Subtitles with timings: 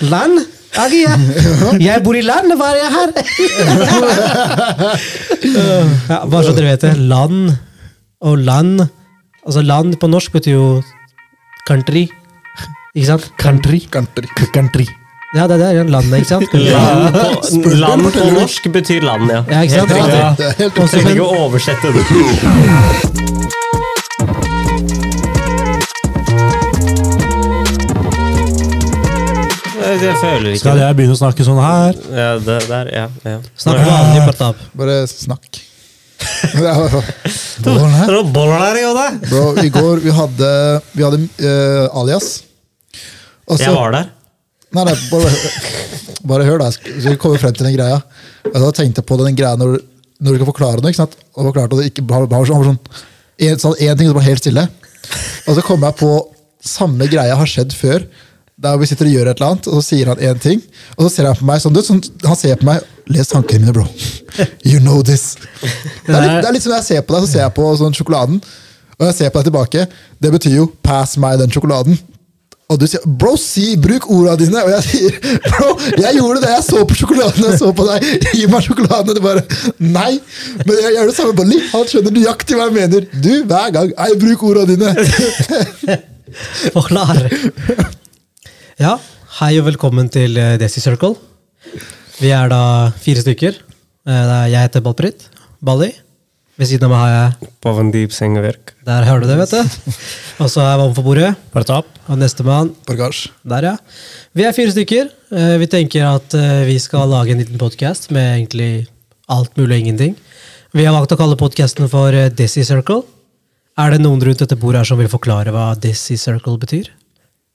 [0.00, 0.38] Land?
[0.78, 1.18] Agi, jeg,
[1.88, 3.08] jeg bor i land, hva er jeg her?
[6.12, 6.96] ja, bare så dere vet det.
[7.10, 7.40] Land
[8.20, 8.80] og land
[9.48, 10.82] Altså land på norsk betyr jo
[11.64, 12.04] country.
[12.92, 13.32] Ikke sant?
[13.40, 13.80] Country.
[13.88, 14.26] Country.
[14.52, 14.84] country.
[15.34, 15.88] Ja, det er det.
[15.88, 16.52] Landet, ikke sant?
[16.52, 17.16] Land
[17.64, 19.40] på, land på norsk betyr land, ja.
[19.48, 19.88] Ja, ikke sant?
[19.96, 20.20] Helt riktig.
[20.20, 20.36] Ja.
[20.66, 22.04] Er Trenger ikke å oversette det.
[29.98, 31.96] Jeg føler ikke Skal jeg begynne å snakke sånn her?
[32.12, 33.38] Ja, det der, ja, ja.
[33.58, 34.60] Snakk vanlig, Partap.
[34.78, 35.64] Bare snakk.
[36.18, 38.92] Er boller der, jo!
[39.28, 40.50] Bro, i går vi hadde,
[40.92, 42.26] vi hadde uh, alias.
[43.48, 44.06] Også, Jeg var der.
[44.76, 45.28] Nei, nei, bare,
[46.28, 46.68] bare hør, da.
[46.74, 47.98] Så vi kommer frem til den greia.
[48.44, 49.70] Jeg da tenkte på den greia når,
[50.20, 50.90] når du kan forklare noe.
[50.92, 51.16] ikke sant?
[51.34, 52.80] Og forklarte det ikke bare, bare sånn, sånn,
[53.46, 54.64] en, sånn, en ting som var helt stille.
[55.48, 56.10] Og så kom jeg på
[56.68, 58.00] samme greia har skjedd før.
[58.58, 60.62] Der vi sitter og gjør et eller annet, og så sier han én ting.
[60.96, 63.62] Og så ser han på meg sånn, du, sånn Han ser på meg Les tankene
[63.62, 63.86] mine, bro.
[64.68, 65.36] You know this.
[66.04, 67.54] Det er litt, det er litt som når jeg ser på deg, så ser jeg
[67.56, 68.40] på sånn sjokoladen.
[68.98, 69.84] Og jeg ser på deg tilbake.
[70.20, 72.00] Det betyr jo 'pass meg den sjokoladen'.
[72.68, 74.60] Og du sier 'bro, si, bruk orda dine'.
[74.60, 75.68] Og jeg sier 'bro,
[76.02, 79.08] jeg gjorde det, jeg så på sjokoladen', jeg så på deg, gi meg sjokoladen.
[79.08, 79.42] Og du bare
[79.78, 80.18] 'nei'.
[80.66, 81.70] Men jeg gjør det samme på Lee.
[81.72, 83.08] Han skjønner nøyaktig hva jeg mener.
[83.22, 83.94] Du, hver gang.
[83.96, 84.92] Ei, bruk orda dine.
[86.74, 87.22] Forklar.
[88.78, 88.94] Ja,
[89.40, 91.16] hei og velkommen til eh, Desi Circle.
[92.18, 92.60] Vi er da
[93.02, 93.56] fire stykker.
[94.08, 95.26] Eh, Jeg heter Balprit.
[95.64, 95.90] Bali.
[96.58, 98.72] Ved siden av meg har jeg Pavandeep Sengeverk.
[98.86, 99.98] Der hører du det, vet du.
[100.42, 101.32] Og så er jeg ovenfor bordet.
[101.54, 101.90] Bare ta opp.
[102.08, 103.74] Og nestemann Der, ja.
[104.34, 105.10] Vi er fire stykker.
[105.34, 106.34] Eh, Vi tenker at
[106.68, 108.86] vi skal lage en liten podkast med egentlig
[109.28, 110.16] alt mulig og ingenting.
[110.74, 113.02] Vi har valgt å kalle podkasten for Desi Circle.
[113.78, 116.90] Er det noen rundt dette bordet her som vil forklare hva Desi Circle betyr?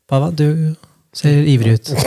[0.07, 0.75] Pava, du
[1.17, 1.93] ser ivrig ut.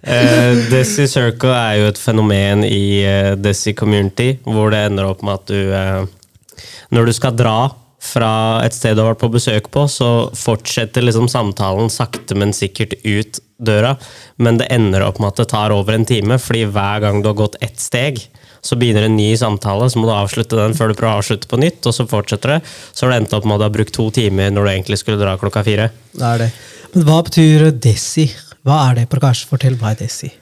[0.00, 5.20] Eh, Desi Circle er jo et fenomen i eh, Desi community, hvor det ender opp
[5.20, 6.62] med at du eh,
[6.96, 7.58] Når du skal dra
[8.00, 8.30] fra
[8.64, 12.96] et sted du har vært på besøk på, så fortsetter liksom samtalen sakte, men sikkert
[13.04, 13.92] ut døra.
[14.40, 17.28] Men det ender opp med at det tar over en time, fordi hver gang du
[17.28, 18.22] har gått ett steg,
[18.60, 21.48] så begynner en ny samtale, så må du avslutte den før du prøver å avslutte
[21.50, 22.60] på nytt, og så fortsetter det.
[22.92, 25.00] Så har det endt opp med at du har brukt to timer når du egentlig
[25.00, 25.90] skulle dra klokka fire.
[26.12, 26.50] Det er det.
[26.94, 28.26] Men hva betyr Desi?
[28.66, 29.06] Hva er det?
[29.12, 30.32] Prakash, fortell hva er Desi.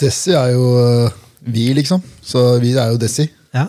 [0.00, 2.02] Desi er jo øh, vi, liksom.
[2.22, 3.28] Så vi er jo Desi.
[3.54, 3.68] Ja?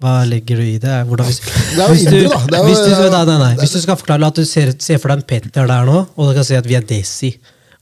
[0.00, 0.98] Hva legger du i det?
[1.08, 2.60] Hvordan, hvis, Det er jo indre, da.
[2.60, 3.50] Jo- hvis, du, nei, nei, nei.
[3.62, 6.30] hvis du skal forklare at du ser, ser for deg en Petter der nå, og
[6.30, 7.34] du kan si at vi er Desi,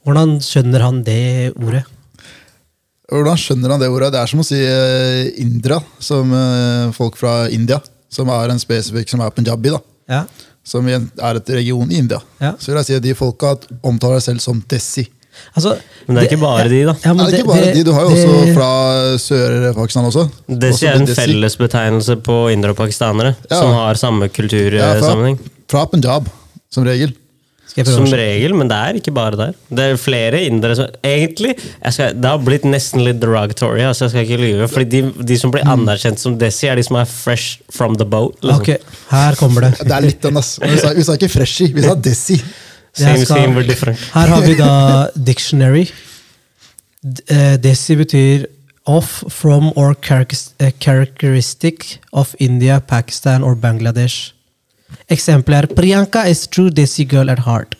[0.07, 1.21] hvordan skjønner han det
[1.59, 1.85] ordet?
[3.09, 4.11] Hvordan skjønner han det ordet?
[4.13, 7.79] Det er som å si uh, Indra, som øh, folk fra India.
[8.13, 9.79] Som er en spesifikk som er punjabi, da.
[10.09, 10.23] Ja?
[10.65, 12.19] Som i en- er et region i India.
[12.41, 12.55] Ja.
[12.61, 15.07] Så vil jeg si at de folka omtaler seg selv som Desi.
[15.55, 15.77] Altså,
[16.07, 16.95] Men det er ikke bare de, da.
[17.05, 18.71] Ja, men er det ikke bare det- de, Du har jo det- også fra
[19.25, 20.25] Sør-Pakistan også.
[20.49, 21.21] Desi Også er en Desi.
[21.23, 23.57] fellesbetegnelse på indre og pakistanere Ja.
[23.61, 25.39] som har samme Ja, fra, kultursammenheng.
[25.69, 26.29] fra Punjab,
[26.71, 27.15] som regel.
[27.87, 29.53] Som regel, men det er ikke bare der.
[29.71, 34.07] Det er flere indere som Egentlig, jeg skal, det har blitt nesten litt derogatory, altså
[34.07, 34.69] jeg skal ikke lyve.
[34.69, 38.05] Fordi de, de som blir anerkjent som Desi, er de som er fresh from the
[38.09, 38.37] boat.
[38.43, 38.61] Liksom.
[38.61, 39.75] Ok, her kommer det.
[39.85, 40.57] Det er litt den, ass.
[40.63, 42.41] Vi sa, vi sa ikke freshy, vi sa Desi.
[42.99, 43.99] Same, skal- same, we're different.
[44.15, 45.87] Her har vi da dictionary.
[47.31, 48.47] Eh, Desi betyr
[48.89, 54.33] off from or eh, characteristic of India, Pakistan or Bangladesh.
[55.09, 57.75] Eksempel er Priyanka is true Desi girl at heart.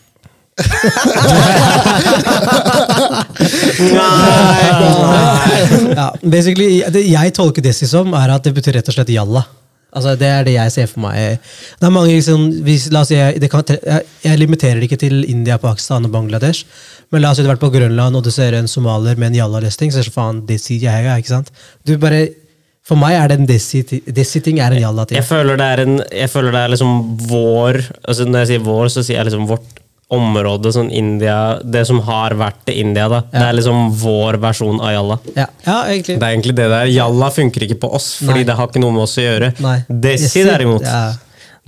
[5.95, 9.43] ja, basically, det jeg tolker Desi som, er at det betyr rett og slett jalla.
[9.89, 11.39] Altså, det er det jeg ser for meg.
[11.79, 14.85] Det er mange liksom, hvis, la oss si, jeg, det kan, jeg, jeg limiterer det
[14.89, 16.67] ikke til India, Pakistan og Bangladesh.
[17.09, 19.31] Men la oss si du har vært på Grønland og du ser en somalier med
[19.31, 19.89] en jalla-lesting.
[19.93, 21.49] Så er det faen, Desi jeg er, ikke sant?
[21.89, 22.27] Du bare,
[22.89, 25.19] for meg er det en Desi-ting Desi er en jalla-ting.
[25.19, 26.95] Jeg føler det er, en, jeg føler det er liksom
[27.29, 29.77] vår altså Når jeg sier vår, så sier jeg liksom vårt
[30.09, 33.21] område, sånn India Det som har vært det India, da.
[33.29, 35.19] Det er liksom vår versjon av jalla.
[35.35, 35.77] Ja, ja.
[35.85, 36.89] Det er egentlig det der.
[36.89, 38.47] Jalla funker ikke på oss, fordi Nei.
[38.49, 39.51] det har ikke noe med oss å gjøre.
[39.61, 39.75] Nei.
[40.07, 41.03] Desi, derimot, ja.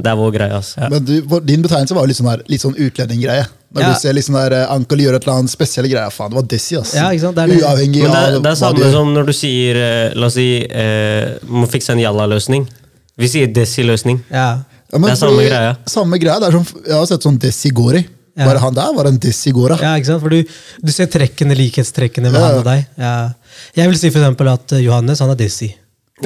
[0.02, 0.54] Det er vår greie.
[0.58, 0.90] Altså.
[0.92, 1.14] Men du,
[1.46, 3.46] din betegnelse var jo litt sånn, der, litt sånn utlendinggreie.
[3.72, 3.90] Når Ja.
[3.94, 6.12] du ser litt sånn der, eh, Ankel gjør et eller annet spesielle greier.
[6.12, 6.94] Faen, det var Desi, ass.
[6.98, 7.62] Ja, ikke sant, det er det.
[7.64, 10.26] Uavhengig Men det, er- av det er samme du som når du sier eh, La
[10.28, 12.68] oss si eh, må fikse en jalla-løsning.
[13.18, 14.24] Vi sier Desi-løsning.
[14.32, 14.64] Ja.
[14.92, 15.78] Ja, men Det er samme fordi- greia.
[15.88, 16.40] Samme greia.
[16.40, 18.06] Det er som, jeg har sett sånn Desi Gori.
[18.38, 18.46] Ja.
[18.48, 19.76] Bare han der var en Desi Gora.
[19.80, 20.22] Ja, ikke sant?
[20.22, 20.44] For du,
[20.84, 22.86] du ser trekkene, likhetstrekkene med Ja, han og deg.
[22.98, 23.34] Ja.
[23.76, 25.74] Jeg vil si for eksempel at eh, Johannes han er Desi.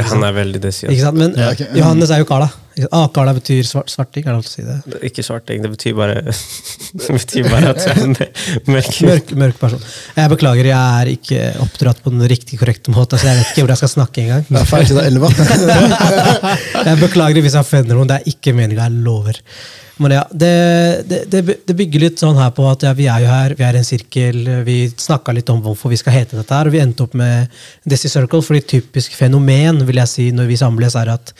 [0.04, 0.88] Han er veldig Desi.
[0.92, 1.18] Ikke sant?
[1.20, 1.62] Men Ja, ok.
[1.80, 2.50] Johannes er jo Kala.
[2.92, 4.74] Ah, Akala betyr svart, svarting, er det lov til å si det?
[4.84, 6.18] Det er Ikke svarting, det betyr bare
[7.00, 8.10] Det betyr bare at jeg er
[8.68, 9.80] mørk Mørk, mørk person.
[10.18, 13.64] Jeg beklager, jeg er ikke oppdratt på den riktig korrekte måten, så jeg vet ikke
[13.64, 14.44] hvor jeg skal snakke engang.
[16.90, 19.40] Jeg beklager hvis jeg offender noen, det er ikke meninga, jeg lover.
[19.96, 20.52] Ja, det,
[21.08, 23.78] det, det, bygger litt sånn her på at ja, vi er jo her, vi er
[23.80, 27.06] en sirkel, vi snakka litt om hvorfor vi skal hete dette her, og vi endte
[27.06, 27.54] opp med
[27.88, 31.32] Desi Circle, fordi typisk fenomen vil jeg si, når vi samles, er at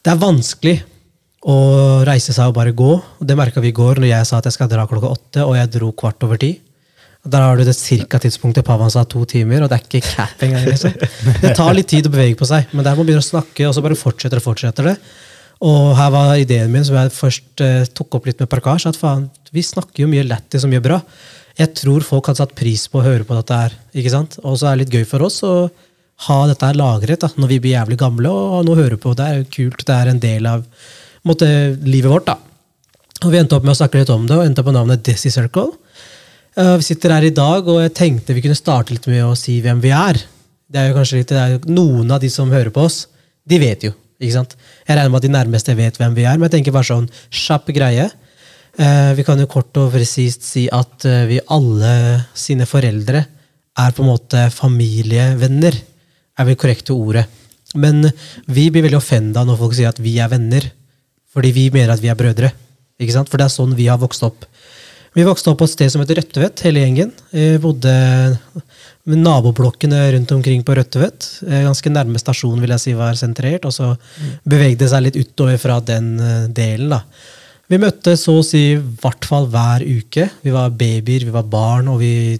[0.00, 0.80] det er vanskelig
[1.46, 1.58] å
[2.08, 2.90] reise seg og bare gå.
[2.98, 5.46] Og det merka vi i går når jeg sa at jeg skal dra klokka åtte,
[5.46, 6.56] og jeg dro kvart over ti.
[7.20, 10.42] Der har du det cirka tidspunktet Pavan sa to timer, og det er ikke cap
[10.44, 10.64] engang.
[10.66, 10.94] Liksom.
[11.42, 13.66] Det tar litt tid å bevege på seg, men der må man begynne å snakke,
[13.68, 14.94] og så bare fortsetter og fortsetter det.
[15.60, 18.96] Og her var ideen min, som jeg først eh, tok opp litt med Parkasj, at
[18.96, 21.00] faen, vi snakker jo mye lættis og mye bra.
[21.58, 23.74] Jeg tror folk hadde satt pris på å høre på dette her.
[23.92, 24.38] ikke sant?
[24.40, 25.54] Og så er det litt gøy for oss å
[26.28, 29.00] ha dette her lagret da, når vi blir jævlig gamle og nå noe å høre
[29.00, 29.12] på.
[29.16, 29.84] Det er jo kult.
[29.84, 30.64] Det er en del av
[31.28, 31.48] måtte,
[31.84, 32.30] livet vårt.
[32.30, 32.38] da.
[33.20, 35.04] Og Vi endte opp med å snakke litt om det, og endte opp med navnet
[35.04, 35.74] Desi Circle.
[36.56, 39.36] Uh, vi sitter her i dag, og jeg tenkte vi kunne starte litt med å
[39.38, 40.18] si hvem vi er.
[40.70, 43.04] Det er jo kanskje litt, Noen av de som hører på oss,
[43.44, 43.92] de vet jo.
[44.20, 44.56] Ikke sant?
[44.86, 47.08] Jeg regner med at de nærmeste vet hvem vi er, men jeg tenker bare sånn
[47.32, 48.10] kjapp greie.
[48.76, 51.92] Eh, vi kan jo kort og presist si at eh, vi alle
[52.36, 53.24] sine foreldre
[53.80, 55.78] er på en måte familievenner,
[56.38, 57.24] er vel korrekte ordet.
[57.80, 58.02] Men
[58.50, 60.68] vi blir veldig offenda når folk sier at vi er venner,
[61.30, 62.52] fordi vi mener at vi er brødre.
[63.00, 63.30] Ikke sant?
[63.30, 64.44] For det er sånn vi har vokst opp.
[65.16, 67.10] Vi vokste opp på et sted som heter Rødtvet, hele gjengen.
[67.32, 67.92] Vi bodde
[69.18, 71.28] naboblokkene rundt omkring på Rødtvet.
[71.48, 73.94] Eh, Ganske nærme stasjonen vil jeg si var sentrert, og så
[74.44, 76.94] bevegde det seg litt utover fra den eh, delen.
[76.94, 77.02] da.
[77.70, 80.26] Vi møttes så å si i hvert fall hver uke.
[80.42, 82.38] Vi var babyer, vi var barn, og vi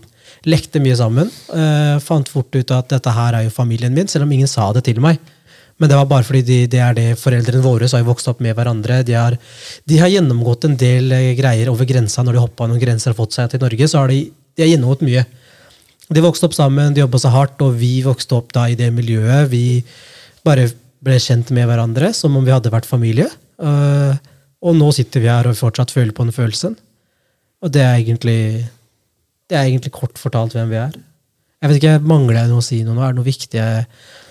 [0.49, 1.29] lekte mye sammen.
[1.53, 4.73] Uh, fant fort ut at dette her er jo familien min, selv om ingen sa
[4.75, 5.21] det til meg.
[5.81, 8.43] Men det var bare fordi de, det er det foreldrene våre som har vokst opp
[8.45, 9.01] med hverandre.
[9.07, 9.37] De har,
[9.89, 13.39] de har gjennomgått en del greier over grensa når de hoppa noen grenser og fått
[13.39, 13.89] seg til Norge.
[13.89, 15.25] så har de, de har gjennomgått mye.
[16.11, 18.91] De vokste opp sammen, de jobba så hardt, og vi vokste opp da i det
[18.95, 19.51] miljøet.
[19.53, 19.83] Vi
[20.47, 20.67] bare
[21.05, 23.29] ble kjent med hverandre som om vi hadde vært familie.
[23.63, 24.17] Eh,
[24.61, 26.75] og nå sitter vi her og fortsatt føler på den følelsen.
[27.61, 28.41] Og det er egentlig
[29.51, 30.99] det er egentlig kort fortalt hvem vi er.
[31.61, 33.03] Jeg vet ikke, Mangler jeg noe å si noe nå?
[33.05, 33.65] Er det noe viktig?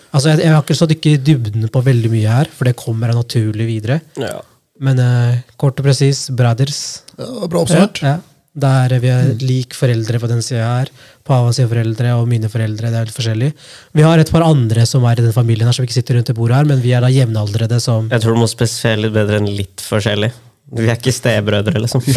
[0.09, 2.77] Altså, jeg, jeg har ikke stått ikke i dybden på veldig mye her, for det
[2.79, 3.99] kommer naturlig videre.
[4.17, 4.39] Ja.
[4.81, 7.03] Men uh, kort og presis, brothers.
[7.19, 7.99] Ja, bra oppsummert.
[8.01, 8.15] Ja,
[8.57, 10.89] Der er vi er lik foreldre på den sida her.
[11.27, 12.89] Pava sine foreldre og mine foreldre.
[12.89, 13.53] det er litt forskjellig.
[13.93, 16.27] Vi har et par andre som er i den familien her, som ikke sitter rundt
[16.31, 19.13] det bordet her, men vi er da jevnaldrende som Jeg tror du må spesifisere litt
[19.13, 20.31] bedre enn litt forskjellig.
[20.69, 22.01] Vi er ikke stebrødre, liksom.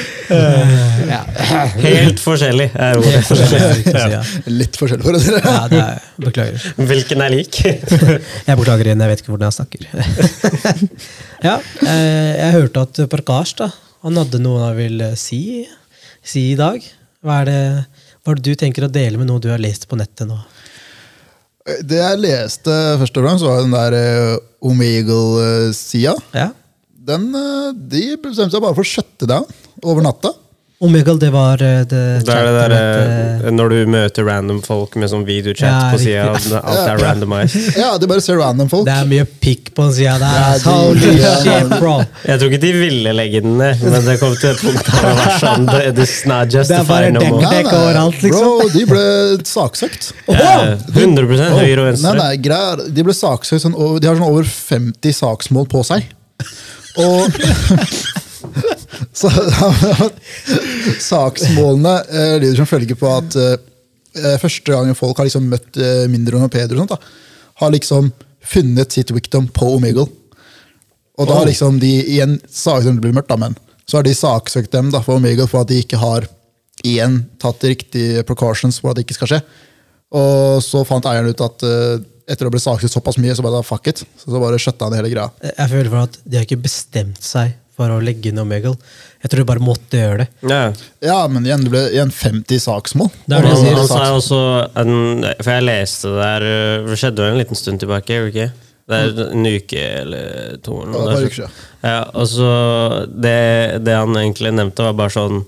[1.81, 3.13] Helt forskjellig er ordet.
[3.15, 4.21] Helt forskjellig, ja.
[4.51, 5.41] Litt forskjellig for dere.
[5.43, 6.65] Ja, det er, beklager.
[6.91, 7.59] Hvilken er lik?
[7.65, 9.79] Jeg beklager igjen, jeg vet ikke hvordan jeg snakker.
[11.49, 11.57] ja,
[11.87, 13.71] eh, jeg hørte at Parkash da,
[14.05, 15.41] han hadde noe han ville si,
[16.23, 16.83] si i dag.
[17.21, 17.59] Hva er, det,
[18.23, 20.39] hva er det du tenker å dele med noe du har lest på nettet nå?
[21.85, 26.15] Det jeg leste først og fremst, var den der uh, Omegle-sida.
[26.33, 26.49] Ja?
[27.01, 29.45] Den, eh, De bestemte seg bare for å shutte down
[29.83, 30.33] over natta.
[30.81, 33.43] Omegle, det var eh, det Det er det der, chat-nettet.
[33.45, 36.23] eh, når du møter random folk med sånn videochat Ja, på sida,
[36.57, 37.75] alt er randomized.
[37.77, 38.87] Ja, du bare ser random folk.
[38.89, 40.39] Det er mye pikk på sida der.
[40.39, 41.11] Ja, de- Holy
[41.43, 41.93] shit, bro!
[42.25, 45.05] Jeg tror ikke de ville legge den ned, men det kom til et punkt der
[45.05, 48.49] det var sånn det- It's not Det er bare dekkdekk overalt, liksom.
[48.49, 49.05] Bro, de ble
[49.53, 50.09] saksøkt.
[50.33, 50.55] Ja,
[50.97, 51.29] 100
[51.61, 52.15] høyre og venstre.
[52.17, 56.09] nei, nei, De ble saksøkt sånn, De har sånn over 50 saksmål på seg.
[56.97, 57.29] Og
[59.13, 59.31] så,
[61.11, 63.57] Saksmålene uh, lyder som følger på at uh,
[64.41, 68.09] første gangen folk har liksom møtt eh, mindre Peder, og sånt, da, har liksom
[68.43, 70.07] funnet sitt victim på Omegle.
[71.15, 74.15] Og da har liksom de igjen saksøkt det blir mørkt, da, men så har de
[74.15, 76.27] saksøkt dem da, for Omegle for at de ikke har
[76.87, 79.41] igjen tatt riktige precautions for at det ikke skal skje.
[80.17, 83.59] Og så fant eieren ut at uh, etter å bli saksøkt såpass mye, så bare
[83.59, 84.03] da, fuck it.
[84.17, 85.29] Så, så bare skjøtta han hele greia.
[85.45, 88.73] Jeg føler for at de har ikke bestemt seg for å legge inn Omegle.
[89.21, 90.27] Jeg tror du bare måtte gjøre det.
[90.49, 90.63] Ja.
[91.05, 93.11] Ja, men igjen, det ble igjen 50 saksmål.
[93.25, 93.77] Det er det jeg sier.
[93.79, 94.41] han sa jo også
[94.81, 94.93] en,
[95.39, 98.35] For jeg leste det der øh, Det skjedde jo en liten stund tilbake, gjorde det
[98.35, 98.67] ikke?
[98.91, 100.81] Det er en uke eller to.
[100.83, 101.63] Eller Ja, det var der.
[101.81, 102.51] Ja, og så
[103.07, 103.37] det,
[103.85, 105.41] det han egentlig nevnte, var bare sånn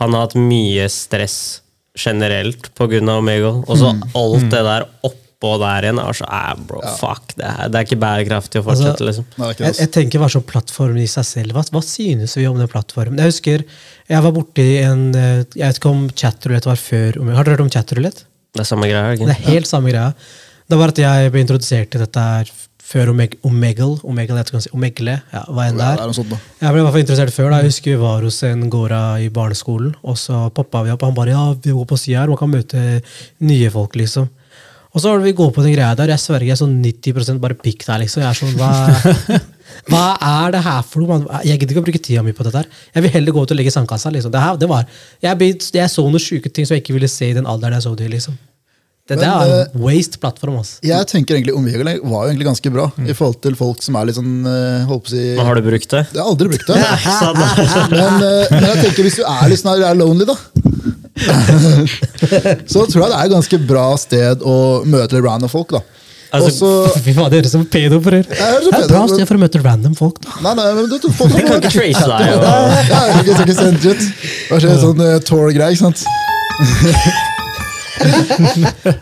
[0.00, 1.60] Han har hatt mye stress
[1.96, 3.00] generelt pga.
[3.18, 3.62] Omegle.
[3.66, 4.88] Og så alt det der
[5.36, 7.34] oppå der igjen Altså, så eh, bro, fuck.
[7.36, 9.26] Det er, det er ikke bærekraftig å fortsette, Altså, liksom.
[9.42, 11.52] Nei, Jeg, jeg tenker bare sånn plattformen i seg selv.
[11.56, 13.20] Hva, hva synes vi om den plattformen?
[13.20, 13.64] Jeg husker
[14.08, 17.56] jeg var borti en eh, Jeg vet ikke om chatrulett var før Om, Har dere
[17.56, 18.24] hørt om chatrulett?
[18.56, 19.12] Det er samme greia.
[19.16, 19.26] Ikke?
[19.28, 20.12] Det er helt samme greia.
[20.66, 22.48] Det var at jeg ble introdusert til dette her
[22.86, 23.98] før Omeg Omegle.
[24.06, 24.74] Omegle, jeg hva sier.
[24.78, 26.12] Omegle, ja, hva enn det er.
[26.14, 26.32] sånt.
[26.62, 27.50] Jeg ble i hvert fall interessert før.
[27.50, 27.58] da.
[27.60, 31.02] Jeg husker vi var hos en gårda i barneskolen, og så poppa vi opp.
[31.02, 32.84] og Han bare ja, vi går på sida her, man kan møte
[33.42, 34.30] nye folk, liksom.
[34.96, 36.08] Og så var vi går på den greia der.
[36.14, 38.22] Jeg sverger, jeg er sånn 90% bare pikk der, liksom.
[38.24, 39.40] Jeg er sånn, hva,
[39.92, 41.10] hva er det her for noe?
[41.10, 41.26] man?
[41.44, 42.70] Jeg gidder ikke å bruke tida mi på dette her.
[42.94, 44.12] Jeg vil heller gå ut og legge i sandkassa.
[44.14, 44.32] liksom.
[44.32, 44.88] Det her, det var,
[45.20, 47.76] jeg, ble, jeg så noen sjuke ting som jeg ikke ville se i den alderen
[47.76, 48.14] jeg så det i.
[48.16, 48.40] liksom.
[49.06, 50.56] Det, der Men, er eh, en waste plattform.
[50.64, 50.80] Altså.
[50.82, 54.08] Jeg tenker egentlig Omegle var jo egentlig ganske bra i forhold til folk som er
[54.08, 56.02] litt sånn eh, holdt på å si Men Har du brukt det?
[56.08, 56.80] Jeg har aldri brukt det.
[58.00, 60.40] Men, eh, men jeg tenker hvis du er litt sånn her, er lonely, da
[62.72, 65.76] Så tror jeg det er et ganske bra sted å møte litt random folk.
[65.76, 65.84] da
[66.34, 68.26] Altså, Også, Fy faen, det høres ut som pedo for dere.
[68.28, 70.18] Jeg høres ut som Det er et bra sted for å møte random folk.
[70.24, 70.34] da.
[70.44, 72.20] Nei, nei, men du, du, folk, du kan ikke trace deg.
[72.34, 72.42] Og...
[72.90, 74.02] Ja, jeg skal ikke sende ut.
[74.50, 76.00] Hva skjer, sånn uh, tour-greie, ikke sant?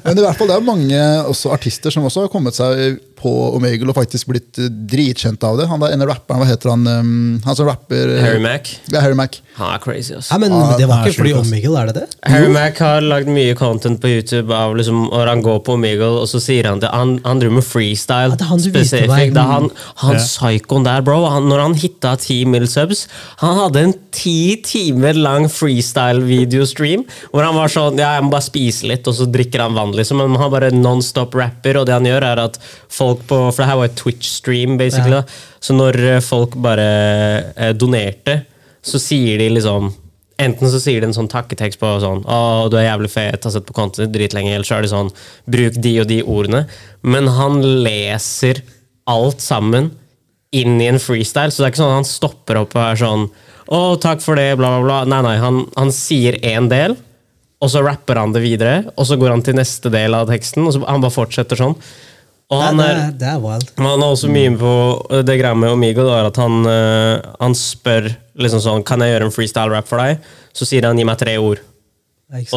[0.04, 3.32] Men i hvert fall, det er mange også artister som også har kommet seg på
[3.56, 5.64] Omegle og faktisk blitt eh, dritkjent av det.
[5.70, 6.84] Han der ene rapperen, hva heter han?
[6.84, 8.68] Um, han som rapper eh, Harry Mack.
[8.92, 9.40] Ja, Harry Mack.
[9.56, 10.28] Han er crazy, også.
[10.34, 11.32] Ja, men Ah, det var ikke fordi.
[11.38, 12.06] Omegle, er det det?
[12.28, 16.08] Harry Mack har lagd mye content på YouTube av liksom, når han går på Omegle,
[16.24, 16.90] og så sier han det.
[16.92, 18.34] Han, han driver med freestyle.
[18.34, 19.12] Ja, det er han du viste spesifikt.
[19.14, 19.34] meg.
[19.36, 19.70] Det er han,
[20.04, 20.22] han Ja.
[20.26, 21.20] psykoen der, bro.
[21.30, 23.06] Han, når han hitta 10 mil subs,
[23.40, 28.46] han hadde en ti timer lang freestyle-videostream hvor han var sånn Ja, jeg må bare
[28.46, 30.18] spise litt, og så drikker han vann, liksom.
[30.22, 32.58] Men han bare non-stop rapper, og det han gjør, er at
[32.94, 35.20] folk på For det her var et Twitch-stream, basically.
[35.22, 35.58] Ja.
[35.62, 36.88] Så når eh, folk bare
[37.54, 38.40] eh, donerte,
[38.84, 39.92] så sier de liksom
[40.42, 43.52] Enten så sier de en sånn takketekst på sånn Å, du er jævlig fet, har
[43.54, 44.50] sett på kontoen dritlenge.
[44.50, 45.12] Eller så er det sånn
[45.46, 46.64] Bruk de og de ordene.
[47.06, 48.64] Men han leser
[49.10, 49.92] alt sammen
[50.54, 53.26] inn i en freestyle, så det er ikke sånn han stopper opp og er sånn
[53.64, 54.98] Å, takk for det, bla, bla, bla.
[55.08, 56.96] Nei, nei, han, han sier én del,
[57.64, 60.66] og så rapper han det videre, og så går han til neste del av teksten,
[60.66, 61.74] og så han bare fortsetter sånn.
[62.52, 63.70] Og Det, er, det, er, det er wild.
[63.80, 64.72] han er også mye på
[65.24, 66.04] det greia med Omigo.
[66.06, 70.26] Da, at han, eh, han spør liksom sånn Kan jeg gjøre en freestyle-rap for deg?
[70.54, 71.62] Så sier han gi meg tre ord.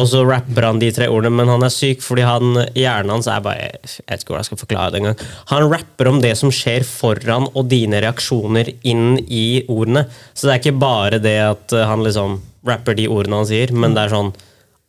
[0.00, 3.28] Og så rapper han de tre ordene, men han er syk fordi han, hjernen hans
[3.30, 5.20] er bare Jeg vet ikke hvordan jeg skal forklare det engang.
[5.52, 10.06] Han rapper om det som skjer foran og dine reaksjoner inn i ordene.
[10.34, 13.70] Så det er ikke bare det at eh, han liksom rapper de ordene han sier,
[13.72, 14.32] men det er sånn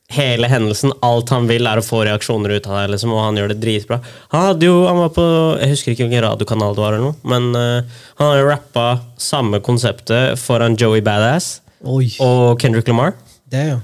[0.09, 3.35] Hele hendelsen, alt han vil, er å få reaksjoner ut av deg, liksom, og han
[3.37, 3.99] gjør det dritbra.
[4.33, 5.25] Han hadde jo, han var på
[5.61, 8.85] Jeg husker ikke hvilken radiokanal det var, eller noe, men uh, han har jo rappa
[9.21, 12.07] samme konseptet foran Joey Badass Oi.
[12.25, 13.13] og Kendrick Lamar.
[13.49, 13.77] Det, jo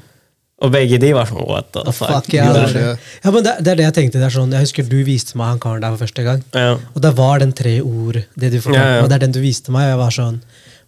[0.65, 2.09] Og begge de var sånn what the fuck.
[2.09, 3.07] Fuck, ja, det det, er er det.
[3.25, 4.19] ja, men det, det er det jeg tenkte.
[4.21, 6.41] Det er sånn, jeg husker du viste meg han karen der for første gang.
[6.57, 6.73] Ja.
[6.95, 9.01] Og det var den tre ord, det du fortalte Ja, ja.
[9.03, 9.09] meg.
[9.13, 9.85] Det er den du viste meg.
[9.89, 10.41] Og jeg var sånn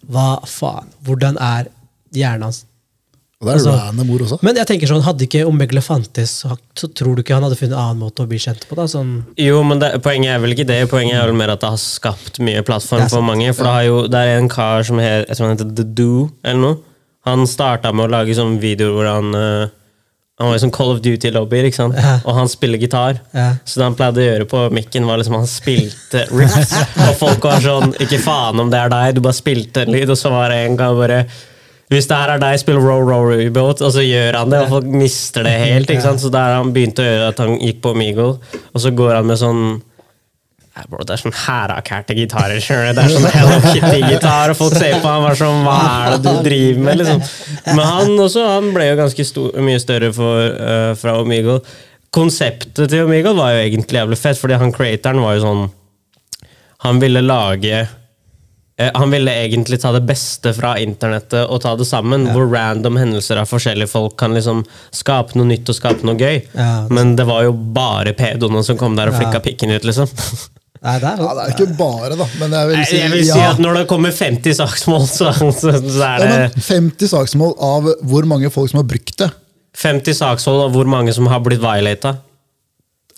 [0.08, 0.90] Hva faen?
[1.06, 1.68] Hvordan er
[2.16, 2.64] hjernen hans?
[3.38, 4.38] Og det er Altså- random ord også.
[4.42, 7.54] Men jeg tenker sånn, hadde ikke Omegle fantes, så, så tror du ikke han hadde
[7.60, 8.74] funnet en annen måte å bli kjent på?
[8.74, 8.82] da?
[8.90, 10.80] Sånn, Jo, men det, Poenget er vel ikke det.
[10.90, 13.52] Poenget er vel mer at det har skapt mye plattform for mange.
[13.54, 15.84] For det, har jo, det er en kar som heter, jeg tror han heter The
[15.84, 16.78] Do, eller noe.
[17.28, 19.68] Han starta med å lage sånne videoer hvor han uh,
[20.40, 21.94] Han var i sånn Call of Duty-lobbyer, ikke sant?
[21.98, 22.20] Ja.
[22.24, 23.20] og han spiller gitar.
[23.34, 23.52] Ja.
[23.66, 26.74] Så det han pleide å gjøre på mikken, var liksom han spilte riffs.
[27.08, 30.10] og folk var sånn Ikke faen om det er deg, du bare spilte en lyd,
[30.10, 31.24] og så var det en gang bare
[31.88, 34.72] hvis det her er deg, spill row row rowboat, og så gjør han det, og
[34.76, 35.88] folk mister det helt.
[35.88, 36.20] ikke sant?
[36.20, 39.30] Så der han begynte å gjøre at han gikk på Omegle, og så går han
[39.30, 39.62] med sånn
[40.86, 42.60] bro, Det er sånn hærakærte gitarer.
[42.60, 46.22] Det er sånn Hello Kitty-gitar, og folk ser på han bare sånn Hva er det
[46.22, 47.00] du driver med?
[47.00, 47.24] liksom?
[47.72, 51.58] Men han også, han ble jo ganske stor, mye større for, uh, fra Omegle.
[52.14, 55.64] Konseptet til Omegle var jo egentlig jævlig fett, fordi han creatoren var jo sånn
[56.86, 57.80] Han ville lage
[58.94, 62.28] han ville egentlig ta det beste fra internettet og ta det sammen.
[62.30, 64.60] Hvor random hendelser av forskjellige folk kan liksom
[64.94, 66.44] skape noe nytt og skape noe gøy.
[66.54, 69.44] Ja, det Men det var jo bare pedoene som kom der og flikka Ja.
[69.48, 70.06] pikken ut, liksom.
[70.86, 72.28] nei, det er Ja, det er ikke bare, da.
[72.38, 73.50] Men jeg vil si, Jeg vil si ja.
[73.50, 77.90] at når det kommer 50 saksmål, så, så, så er det men 50 saksmål av
[78.06, 79.30] hvor mange folk som har brukt det.
[79.78, 82.16] 50 saksmål av hvor mange som har blitt violata.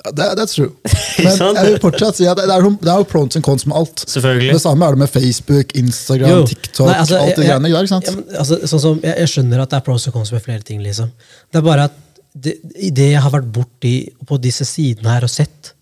[0.00, 0.70] Det, that's true.
[1.24, 3.76] Men jeg vil fortsatt si at det er, det er jo pros and cons med
[3.76, 4.04] alt.
[4.08, 4.52] Selvfølgelig.
[4.56, 6.46] Det samme er det med Facebook, Instagram, Jo.
[6.48, 7.82] TikTok, Nei, altså, alt det jeg- greiene der.
[7.84, 8.08] ikke sant?
[8.08, 10.64] Jeg, altså, sånn som, jeg, jeg skjønner at det er pros og cons med flere
[10.64, 10.80] ting.
[10.86, 11.10] liksom.
[11.52, 11.98] Det er bare at
[12.32, 12.54] det,
[12.96, 13.94] det jeg har vært borti
[14.26, 15.74] på disse sidene her og sett,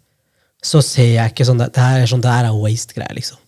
[0.65, 3.39] så ser jeg ikke sånn Det, det her er sånn, det her er waste-greier, liksom.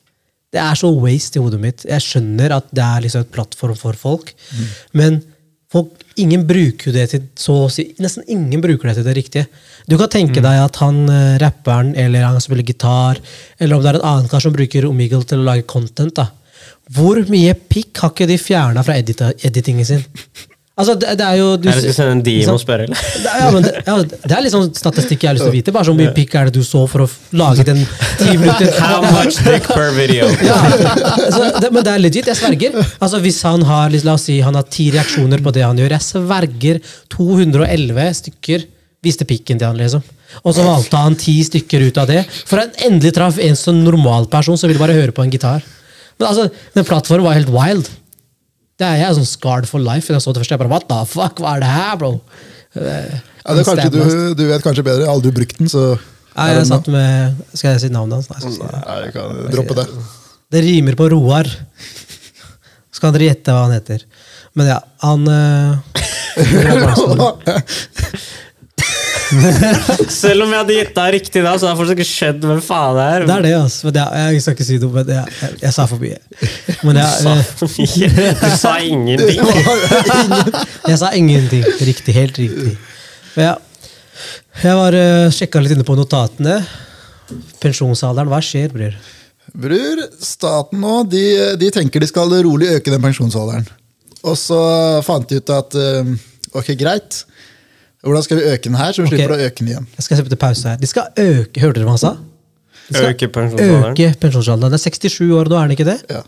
[0.55, 1.83] Det er så waste i hodet mitt.
[1.87, 4.33] Jeg skjønner at det er liksom et plattform for folk,
[4.93, 5.21] men
[5.71, 9.47] folk, ingen bruker det til så å si, Nesten ingen bruker det til det riktige.
[9.91, 13.21] Du kan tenke deg at han eh, rapperen eller han spiller gitar,
[13.59, 16.15] eller om det er en annen kar som bruker Omegle til å lage content.
[16.19, 16.31] da.
[16.91, 20.03] Hvor mye pikk har ikke de fjerna fra edita, editingen sin?
[20.81, 22.97] Altså, det, det er jo du, Jeg skal sende en DM og spørre, eller?
[23.21, 25.57] er- ja, men det, ja, det er litt sånn statistikk jeg har lyst til å
[25.59, 25.75] vite.
[25.77, 27.83] Bare så mye pikk er det du så for å lage den
[28.19, 30.27] ti minutter How much dick per video?
[30.47, 30.59] ja,
[31.27, 32.81] altså, det, Men det er legit, jeg sverger.
[32.99, 35.95] Altså Hvis han har la oss si, han har ti reaksjoner på det han gjør,
[35.99, 36.81] jeg sverger
[37.15, 38.67] 211 stykker
[39.05, 40.03] viste pikken til han, liksom.
[40.45, 42.21] Og så valgte han ti stykker ut av det.
[42.47, 45.65] For han endelig traff en sånn normal person som ville bare høre på en gitar.
[46.21, 47.89] Men altså, den plattformen var helt wild.
[48.81, 50.09] Det er jeg sånn scarred for life.
[50.09, 52.15] Jeg så det første, jeg bare, what the fuck, hva er det her, bro?
[52.73, 54.01] Ja, det kanskje du,
[54.39, 55.05] du vet kanskje bedre.
[55.05, 55.93] Jeg har aldri brukt den, så
[56.31, 58.29] Nei, jeg satt med Skal jeg si navnet hans?
[58.31, 59.87] Nei, jeg Nei, jeg kan droppe det.
[60.51, 61.51] Det rimer på Roar.
[62.91, 64.05] Så kan dere gjette hva han heter.
[64.59, 65.73] Men ja, han eh,
[70.23, 72.97] Selv om jeg hadde deg riktig da, så har jeg fortsatt ikke skjønt hvem faen
[72.97, 73.25] det er.
[73.29, 73.87] Det er det, altså.
[73.87, 76.19] Men det, jeg skal ikke si noe, men jeg, jeg, jeg sa for mye.
[76.81, 78.35] Men Du jeg, sa eh, for mye.
[78.41, 79.41] Du sa ingenting.
[80.91, 81.65] jeg sa ingenting.
[81.91, 82.75] Riktig, helt riktig.
[83.37, 83.57] Men ja,
[84.61, 86.59] jeg var uh, sjekka litt inne på notatene.
[87.63, 88.97] Pensjonsalderen, hva skjer, bror?
[89.61, 91.25] Bror, staten nå, de,
[91.59, 93.67] de tenker de skal rolig øke den pensjonsalderen.
[94.27, 94.61] Og så
[95.07, 96.15] fant de ut at uh,
[96.59, 97.23] ok, greit.
[98.03, 99.19] Hvordan skal vi øke den her, så vi okay.
[99.19, 99.87] slipper å øke den igjen?
[99.97, 100.81] Jeg skal sette på pause her.
[100.81, 102.13] De skal øke Hørte dere hva han sa?
[102.89, 103.93] De skal Øke pensjonsalderen.
[103.93, 104.73] Øke pensjonsalderen.
[104.73, 105.99] Det er 67 år nå, er den ikke det?
[106.11, 106.23] Ja,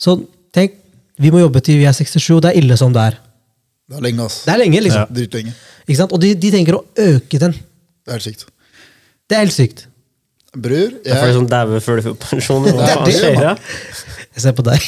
[0.00, 0.16] Så
[0.54, 0.78] tenk,
[1.18, 3.18] vi må jobbe til vi er 67, og det er ille som det er.
[3.88, 4.40] Det er lenge, ass.
[4.46, 5.12] Det er lenge, liksom.
[5.18, 5.52] Dritlenge.
[5.86, 6.12] Ikke sant?
[6.12, 7.54] Og de, de tenker å øke den.
[7.54, 8.48] Det er helt sykt.
[9.28, 9.86] Det er helt sykt.
[10.56, 12.68] Bror, Det er folk jeg, som dauer før de får pensjon.
[12.72, 13.54] Hva faen skjer da?
[14.38, 14.84] Jeg ser på deg.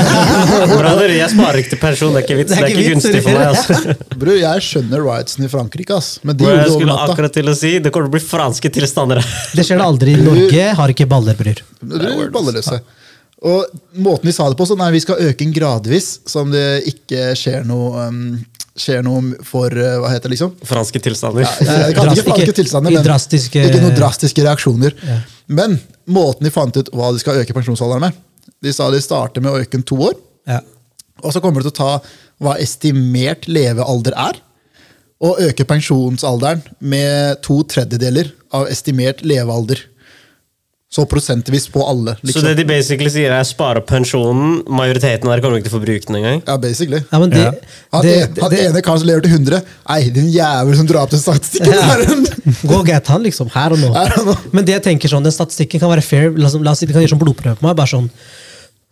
[0.70, 2.14] Brother, jeg sparer ikke til pensjon.
[2.14, 2.52] Det er ikke vits.
[2.54, 3.48] Det Det er ikke gunstig for meg.
[3.50, 3.96] altså.
[4.22, 6.08] bror, jeg skjønner rightsen i Frankrike, ass.
[6.24, 8.70] Men de Bro, jeg skulle akkurat til å si Det kommer til å bli franske
[8.78, 9.20] tilstander.
[9.58, 10.62] Det skjer det aldri i Norge.
[10.78, 11.60] Har ikke baller, bror.
[12.32, 12.78] Balleløse.
[13.50, 13.68] Og
[14.00, 17.30] måten de sa det på, sånn er vi skal øke den gradvis, som det ikke
[17.40, 18.18] skjer noe, um,
[18.80, 20.56] skjer noe for uh, Hva heter det, liksom?
[20.72, 21.44] Franske tilstander.
[21.44, 24.96] Jeg kan ikke franske tilstander, men drastiske- ikke noen drastiske reaksjoner.
[25.52, 25.76] Men
[26.08, 28.20] måten de fant ut hva de skal øke pensjonsalderen med
[28.62, 30.14] De sa de starter med å øke den to år,
[30.48, 30.60] Ja.
[31.22, 32.00] og så kommer de til å ta
[32.40, 34.40] hva estimert levealder er,
[35.20, 39.76] og øke pensjonsalderen med to tredjedeler av estimert levealder.
[40.90, 42.16] Så prosentvis på alle.
[42.18, 42.42] Så Liksom.
[42.48, 44.64] det de basically sier, er spare opp pensjonen.
[44.66, 46.42] Majoriteten der kommer ikke til å få bruke den engang.
[46.48, 46.98] Ja, basically.
[47.12, 47.52] Ja, men det, Ja.
[47.92, 50.86] Han, det, en- han det, ene karen som lever til 100 Nei, din jævel som
[50.88, 51.70] drar opp den statistikken!
[51.70, 52.66] Ja.
[52.66, 53.48] Gå get han, liksom.
[53.54, 53.92] Her og nå.
[53.94, 54.34] Her og nå.
[54.52, 56.30] Men det jeg tenker sånn, den statistikken kan være fair.
[56.34, 57.76] La oss, la oss si de kan gjøre sånn blodprøve på meg.
[57.76, 58.10] bare sånn,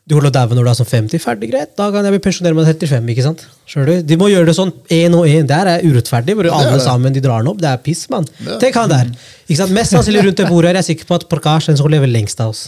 [0.09, 1.21] Du holder daue når du er sånn 50.
[1.21, 1.75] Ferdig, greit.
[1.77, 3.11] Da kan jeg bli pensjonert med 35.
[3.13, 3.43] ikke sant?
[3.69, 4.07] Skjønner du?
[4.09, 5.45] De må gjøre det sånn én og én.
[5.51, 6.33] Der er urettferdig.
[6.39, 6.85] Hvor alle det.
[6.87, 7.61] sammen de drar den opp.
[7.61, 8.25] Det er piss, mann.
[8.63, 9.11] Tenk han der.
[9.45, 9.75] Ikke sant?
[9.77, 11.93] Mest sannsynlig rundt det bordet her, jeg er sikker på at Parkash er den som
[11.93, 12.65] lever lengst av oss.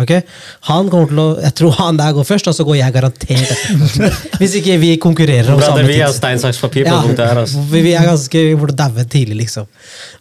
[0.00, 0.12] Ok?
[0.68, 3.50] Han kommer til å, Jeg tror han der går først, og så går jeg garantert
[3.56, 4.14] etter.
[4.40, 6.20] Hvis ikke vi konkurrerer om samme samme vi har tid.
[6.20, 7.42] stein, saks, papir på Ja, her.
[7.42, 7.60] Altså.
[7.72, 9.68] vi vi er ganske vi burde daue tidlig, liksom.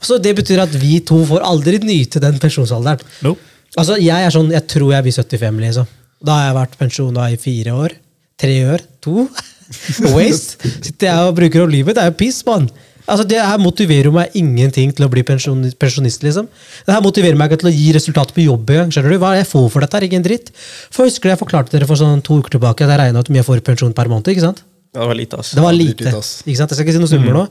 [0.03, 2.99] Så det betyr at vi to får aldri nyte den pensjonsalderen.
[3.23, 3.35] No.
[3.79, 5.97] Altså, Jeg er sånn, jeg tror jeg blir 75, liksom.
[6.21, 7.97] Da har jeg vært pensjona i fire år.
[8.41, 8.85] Tre år.
[9.05, 9.27] To.
[10.15, 10.71] Waste.
[10.83, 11.97] Sitter jeg og bruker opp livet.
[11.97, 12.69] Det er jo piss, mann.
[13.09, 16.21] Altså, Det her motiverer meg ingenting til å bli pensjonist.
[16.23, 16.47] liksom.
[16.85, 18.93] Det her motiverer meg ikke til å gi resultater på jobb engang.
[18.93, 19.19] Skjønner du?
[19.21, 19.97] Hva er jeg får for dette?
[19.97, 20.07] her?
[20.07, 20.51] Ikke dritt.
[20.93, 23.35] For husker jeg forklarte dere for sånn to uker tilbake at jeg regna ut hvor
[23.35, 24.29] mye jeg får i pensjon per måned?
[24.31, 24.61] ikke sant?
[24.91, 25.53] Det var lite, ass.
[25.55, 26.03] Det var lite.
[26.03, 26.71] Ikke sant?
[26.73, 27.41] Jeg skal ikke si noe summer nå,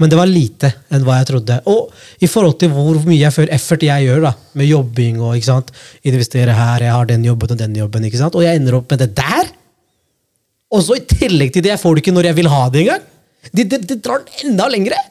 [0.00, 1.58] men det var lite enn hva jeg trodde.
[1.68, 1.90] Og
[2.24, 5.48] i forhold til hvor mye jeg føler effort jeg gjør da, med jobbing og ikke
[5.50, 5.72] sant?
[6.08, 8.38] investere her, jeg har den jobben og den jobben, ikke sant?
[8.38, 9.52] og jeg ender opp med det der!
[10.72, 12.82] Og så i tillegg til det, jeg får det ikke når jeg vil ha det
[12.86, 13.04] engang!
[13.52, 15.02] Det de, de drar den enda lengre!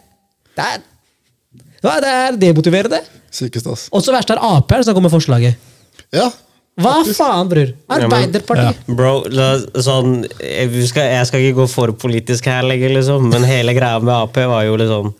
[0.57, 3.03] Det er, det er demotiverende.
[3.29, 3.85] Sykest, ass.
[3.93, 5.61] Og så verst er Ap her som kommer med forslaget.
[6.15, 6.31] Ja.
[6.75, 7.69] Hva faen, bror?
[7.95, 8.81] Arbeiderpartiet.
[8.97, 13.45] Bro, la, sånn, jeg, skal, jeg skal ikke gå for politisk her lenger, liksom, men
[13.47, 15.13] hele greia med Ap var jo liksom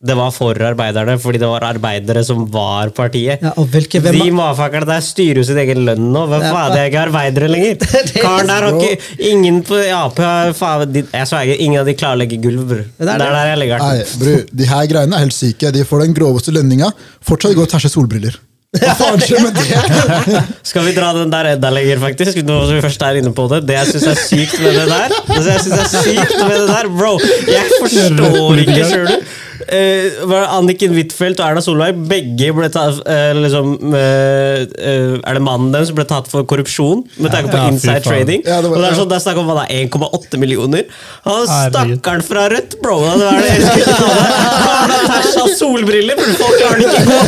[0.00, 3.42] Det var for arbeiderne, fordi det var arbeidere som var partiet.
[3.44, 6.22] Ja, og hvilke, hvem, De motherfuckerne der styrer jo sin egen lønn nå.
[6.30, 7.74] Hvem Ja, faen, det er ikke arbeidere lenger.
[8.22, 10.22] Karen der har ikke Ingen på Ap
[10.56, 12.86] faen de- Jeg sverger, ingen av de klarer å legge gulv, bror.
[12.96, 14.46] Det er er der jeg legger den.
[14.62, 15.74] De her greiene er helt syke.
[15.74, 16.94] De får den groveste lønninga.
[17.20, 18.38] Fortsatt går og tæsjer solbriller.
[20.70, 22.38] Skal vi dra den der enda lenger, faktisk?
[22.46, 23.64] Nå som vi først er inne på det.
[23.66, 26.68] Det jeg syns er sykt med det der Det jeg synes er sykt med det
[26.68, 27.16] der Bro,
[27.50, 29.32] jeg forstår ikke, skjønner du?
[29.72, 35.36] Eh, var det Anniken Huitfeldt og Erna Solberg begge ble tatt uh, liksom, uh, Er
[35.36, 38.44] det mannen deres som ble tatt for korrupsjon med tanke på Ja, inside trading?
[38.46, 40.40] Ja, det var- og det er sånn, det er snakk om hva det er, 1,8
[40.40, 40.84] millioner.
[41.26, 42.98] Han Stakkaren fra Rødt, bro!
[43.00, 43.40] Det er
[43.80, 47.20] det har tæsja solbriller, for folk klarer den ikke gå.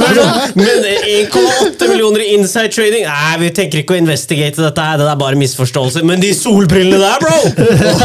[0.00, 0.32] Men sånn,
[1.16, 5.20] 1,8 millioner i inside trading Nei, vi tenker ikke å investigate dette, her, det er
[5.20, 6.04] bare misforståelser.
[6.08, 7.38] Men de solbrillene der, bro!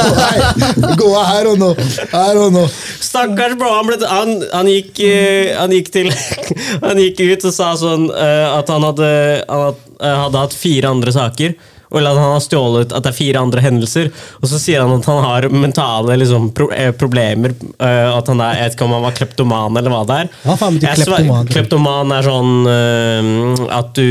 [0.22, 1.72] Nei, gå her og nå.
[2.12, 2.66] Her og nå.
[3.02, 6.10] Stakkars bro, han, ble, han, han, gikk, eh, han gikk til
[6.86, 9.12] Han gikk ut og sa sånn eh, at han hadde,
[9.50, 9.68] han
[10.00, 11.54] eh, hadde hatt fire andre saker.
[11.92, 14.08] Eller at han har stjålet at det er fire andre hendelser.
[14.40, 17.52] Og så sier han at han har mentale liksom, pro, problemer.
[17.82, 20.32] at han er, Jeg vet ikke om han var kleptoman eller hva det er.
[20.46, 21.52] Hva faen betyr kleptoman?
[21.52, 24.08] Kleptoman er sånn at du,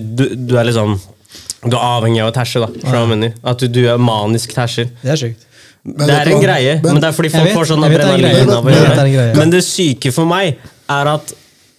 [0.00, 0.96] du Du er liksom
[1.66, 2.72] Du er avhengig av å tæsje, da.
[2.88, 3.32] hva?
[3.52, 4.88] At du, du er manisk tæsjer.
[5.04, 5.48] Det er sjukt.
[5.84, 7.90] Men Det er en greie, Men- men det er fordi folk vet- får sånn er
[7.98, 9.36] adrenalin av å gjøre det.
[9.36, 10.56] Men det syke for meg
[10.88, 11.32] er at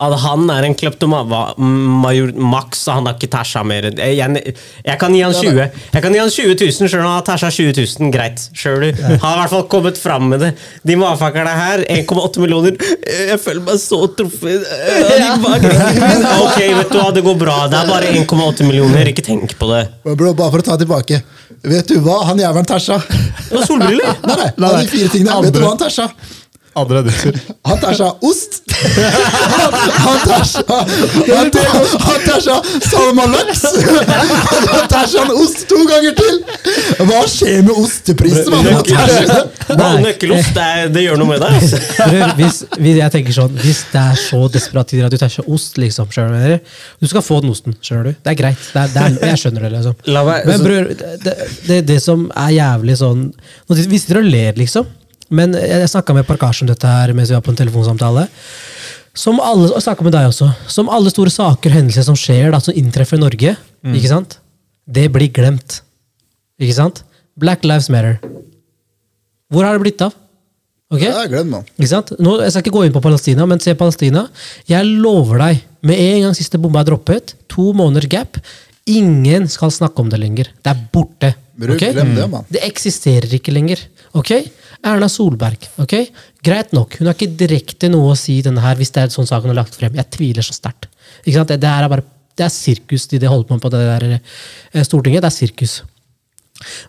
[0.03, 3.85] at han er en kleptomajor maks, og han har ikke tæsja mer.
[3.95, 7.07] Jeg, jeg, jeg kan gi han 20 Jeg kan gi han 20 000, selv om
[7.07, 8.11] han har tæsja 20 000.
[8.11, 8.49] Greit.
[8.57, 9.01] Sjøl du?
[9.03, 10.49] Han har i hvert fall kommet fram med det.
[10.83, 14.65] De mafakkerne her, 1,8 millioner Jeg føler meg så truffet.
[16.43, 17.57] Ok, vet du hva, det går bra.
[17.71, 19.07] Det er bare 1,8 millioner.
[19.13, 19.85] Ikke tenk på det.
[20.03, 21.21] Bro, bare for å ta tilbake.
[21.63, 22.99] Vet du hva han jævelen tæsja?
[23.49, 24.15] Det var solbriller!
[24.27, 25.41] Nei, nei, av de fire tingene.
[25.45, 25.53] Vet
[26.73, 26.85] hva
[27.69, 28.09] han tæsja?
[28.09, 28.23] seg.
[28.25, 28.59] Ost.
[29.53, 30.63] Han, han tæsja
[31.37, 31.67] Han, tar,
[32.03, 32.55] han tæsja
[32.89, 33.61] salmalaks.
[34.73, 36.39] Han tæsja en ost to ganger til!
[37.07, 38.55] Hva skjer med osteprisen?
[40.03, 41.59] Nøkkelost, det, det gjør noe med deg.
[41.59, 41.79] Altså.
[42.01, 45.47] Bror, hvis, hvis jeg tenker sånn Hvis det er så desperat tider at du tæsjer
[45.53, 46.73] ost, liksom, skjønner du?
[47.03, 48.17] Du skal få den osten, skjønner du?
[48.19, 48.65] Det er greit.
[48.73, 49.95] Det er, det er, jeg skjønner det, liksom.
[50.49, 50.91] Men bror,
[51.23, 51.37] det,
[51.69, 53.29] det, det som er jævlig sånn
[53.69, 54.91] hvis dere Vi sitter og ler, liksom.
[55.29, 58.27] Men jeg, jeg snakka med Parkash om dette her mens vi var på en telefonsamtale.
[59.13, 60.49] Som alle, og snakket med deg også.
[60.67, 63.55] Som alle store saker og hendelser som skjer, da, som inntreffer i Norge,
[63.93, 64.39] ikke sant?
[64.89, 65.81] det blir glemt.
[66.59, 67.03] Ikke sant?
[67.39, 68.17] Black Lives Matter.
[69.53, 70.15] Hvor har det blitt av?
[70.93, 71.61] Det Ja, glem det.
[71.77, 72.11] Ikke sant?
[72.21, 74.27] Nå, jeg skal ikke gå inn på Palestina, men se Palestina.
[74.69, 78.37] Jeg lover deg, med en gang siste bomba er droppet, to måneder gap,
[78.85, 80.51] ingen skal snakke om det lenger.
[80.61, 81.33] Det er borte.
[81.53, 81.93] Bror, okay?
[81.93, 82.45] det, mann.
[82.49, 83.81] Det eksisterer ikke lenger.
[84.17, 84.31] Ok?
[84.83, 85.67] Erna Solberg.
[85.81, 85.93] ok?
[86.43, 89.29] Greit nok, hun har ikke direkte noe å si denne her, hvis det er sånn
[89.29, 89.93] saken er lagt frem.
[89.99, 90.89] Jeg tviler så sterkt.
[91.23, 91.53] Ikke sant?
[91.53, 94.05] Det, det er bare det er sirkus de, de holder på med på det der
[94.17, 95.21] eh, Stortinget.
[95.21, 95.75] Det er sirkus.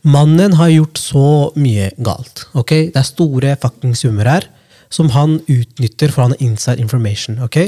[0.07, 2.47] Mannen har gjort så mye galt.
[2.57, 2.73] ok?
[2.95, 4.49] Det er store fucking summer her
[4.93, 7.41] som han utnytter for han har inside information.
[7.43, 7.59] ok?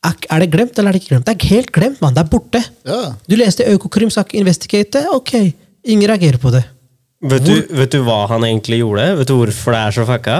[0.00, 1.26] Er, det glemt, eller er det ikke glemt?
[1.28, 2.14] Det er helt glemt, mann.
[2.16, 2.62] Det er borte.
[2.88, 3.00] Ja.
[3.28, 5.02] Du leste Økokrim sak investigate.
[5.12, 5.34] Ok,
[5.84, 6.64] ingen reagerer på det.
[7.30, 9.06] Vet du, vet du hva han egentlig gjorde?
[9.20, 10.38] Vet du hvorfor det er så fucka?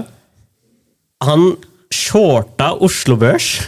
[1.26, 1.50] Han
[1.92, 3.58] shorta Oslo Børs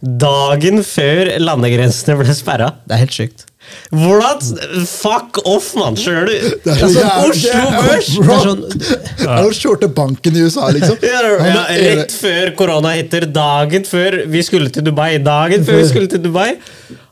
[0.00, 2.74] dagen før landegrensene ble sperra.
[2.84, 3.46] Det er helt sykt.
[3.94, 4.58] Hvordan?
[4.88, 5.96] Fuck off, mann!
[5.98, 6.48] Skjønner du?
[6.64, 8.08] Det er så Altså, Oslo Børs!
[8.18, 10.98] Er sånn, jo shorte banken i USA, liksom.
[11.06, 15.12] Ja, ja, rett før korona hitter, dagen før vi skulle til Dubai.
[15.22, 16.50] Dagen før vi skulle til Dubai.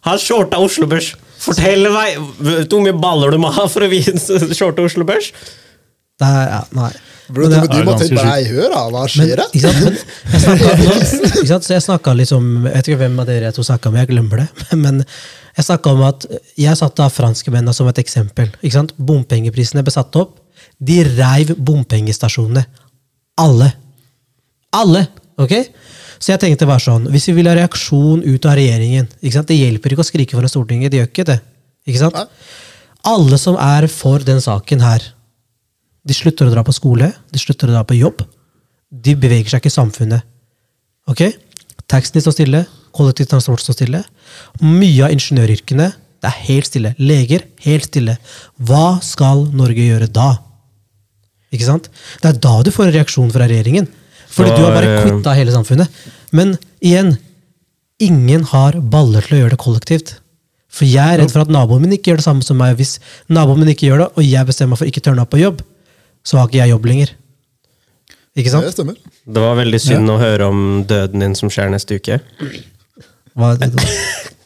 [0.08, 1.12] Han shorta Oslo Børs.
[1.38, 5.06] Fortell meg Vet du hvor mye baller du må ha for å vise shorte Oslo
[5.08, 5.32] Børs?
[6.18, 6.88] det er, ja, nei.
[7.30, 9.44] Bro, Men du, det- du må tenke på deg hør da, hva skjer da?
[9.54, 10.00] ikke sant?
[10.32, 10.62] Men
[11.36, 11.68] jeg sant?
[11.70, 14.48] Jeg snakka liksom Jeg vet ikke hvem av dere to snakka med, jeg glemmer det.
[14.84, 16.26] Men jeg snakka om at
[16.58, 18.50] jeg satte av franskmennene som et eksempel.
[18.62, 18.96] Ikke sant?
[18.98, 20.36] Bompengeprisene ble satt opp.
[20.78, 22.64] De reiv bompengestasjonene.
[23.44, 23.70] Alle.
[24.74, 25.04] Alle!
[25.38, 25.54] ok?
[26.18, 29.50] Så jeg tenkte bare sånn, Hvis vi vil ha reaksjon ut av regjeringen ikke sant?
[29.50, 30.90] Det hjelper ikke å skrike foran Stortinget.
[30.92, 31.38] De gjør ikke det.
[31.86, 32.18] ikke sant?
[33.06, 35.04] Alle som er for den saken her,
[36.04, 38.24] de slutter å dra på skole, de slutter å dra på jobb.
[38.90, 40.26] De beveger seg ikke i samfunnet.
[41.08, 41.22] Ok?
[41.88, 42.64] Taxien står stille,
[42.96, 44.02] kollektivtransport står stille.
[44.64, 46.94] Mye av ingeniøryrkene det er helt stille.
[46.98, 48.16] Leger helt stille.
[48.58, 50.32] Hva skal Norge gjøre da?
[51.54, 51.86] Ikke sant?
[52.20, 53.86] Det er da du får en reaksjon fra regjeringen.
[54.28, 55.88] Fordi Det du har bare var, eh, quitta hele samfunnet.
[56.32, 57.16] Men igjen,
[58.00, 60.14] ingen har baller til å gjøre det kollektivt.
[60.68, 62.76] For jeg er redd for at naboen min ikke gjør det samme som meg.
[62.76, 62.98] Hvis
[63.32, 65.40] naboen min ikke gjør det, og jeg bestemmer meg for ikke å turne opp på
[65.40, 65.62] jobb,
[66.24, 67.14] så har ikke jeg jobb lenger.
[68.36, 68.74] Ikke Det sant?
[68.76, 68.96] stemmer.
[69.26, 72.20] Det var veldig synd å høre om døden din som skjer neste uke.
[73.34, 73.72] Hva er det?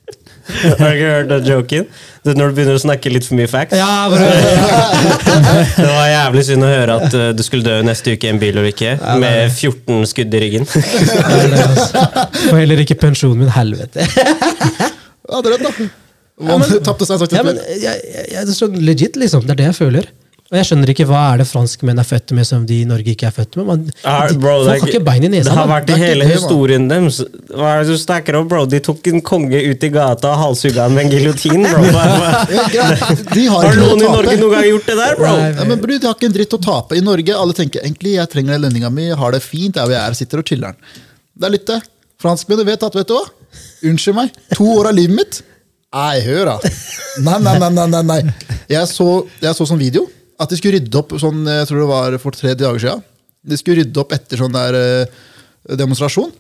[0.63, 1.87] Har du ikke hørt den joken?
[2.23, 3.75] Det er når du begynner å snakke litt for mye facts.
[3.79, 4.27] Ja, bro.
[5.83, 8.39] Det var jævlig synd å høre at uh, du skulle dø neste uke i en
[8.43, 10.69] bilulykke med 14 skudd i ryggen.
[10.73, 12.07] Det, altså.
[12.53, 14.07] Og heller ikke pensjonen min, helvete.
[14.07, 15.91] Ja, det er rett, da.
[16.43, 19.45] Hva tapte seg sagt Ja, men jeg, jeg, jeg, det er sånn legit, liksom.
[19.47, 20.09] Det er det jeg føler.
[20.53, 23.09] Og jeg skjønner ikke hva er det franskmenn er født med som de i Norge
[23.15, 23.65] ikke er født med.
[23.71, 23.93] Man, de,
[24.37, 26.89] bro, er folk har ikke bein i Det har vært i Det hele det, historien
[26.91, 27.23] deres.
[27.49, 28.67] Hva er det du snakker om, bro?
[28.69, 31.81] De tok en konge ut i gata og halshugga han med en giljotin, bro.
[33.33, 35.33] De har Har noen i Norge noen gang gjort det der, bro?
[35.41, 35.49] Nei.
[35.57, 37.01] Ja, men bro, De har ikke en dritt å tape.
[37.01, 39.97] I Norge alle tenker egentlig jeg trenger den lønninga mi, har det fint, der hvor
[39.97, 40.81] jeg er, sitter og chiller'n.
[41.33, 41.81] Det er litt det.
[42.21, 43.25] Franskmennene vet at vet du hva?
[43.89, 45.41] Unnskyld meg, to år av livet mitt
[45.93, 46.73] Nei, hør da.
[47.21, 47.59] Nei, nei.
[47.61, 48.21] nei, nei, nei.
[48.69, 49.07] Jeg, så,
[49.41, 50.07] jeg så sånn video
[50.43, 53.05] at de skulle rydde opp sånn, jeg tror det var for tre dager siden.
[53.43, 55.23] De skulle rydde opp etter sånn der eh,
[55.79, 56.31] demonstrasjon.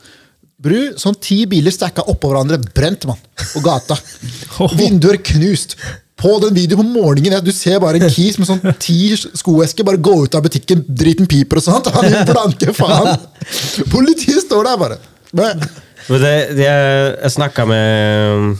[0.62, 3.18] Bru, sånn ti biler stacka oppå hverandre, brent, mann.
[3.54, 3.96] På gata.
[4.78, 5.74] Vinduer knust.
[6.22, 9.86] På den videoen på morgenen, ja, du ser bare en kis med sånn ti skoesker
[9.86, 11.90] bare gå ut av butikken, driten piper og sånt.
[11.96, 13.24] Han er blanke faen.
[13.94, 15.00] Politiet står der bare.
[15.34, 15.64] Men,
[16.06, 18.54] Men det, det, jeg snakka med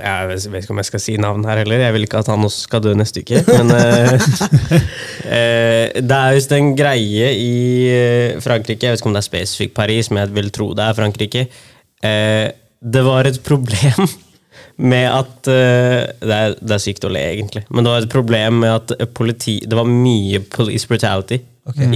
[0.00, 1.82] Jeg vet ikke om jeg skal si navn her heller.
[1.84, 3.42] Jeg vil ikke at han også skal dø neste uke.
[3.48, 4.12] Men eh,
[5.38, 7.56] eh, det er visst en greie i
[7.92, 10.86] eh, Frankrike, jeg vet ikke om det er spesifikt Paris, men jeg vil tro det
[10.86, 11.46] er Frankrike.
[12.04, 12.46] Eh,
[12.96, 14.06] det var et problem
[14.92, 17.64] med at det, er, det er sykt å le, egentlig.
[17.70, 21.40] Men det var et problem med at politi Det var mye police brutality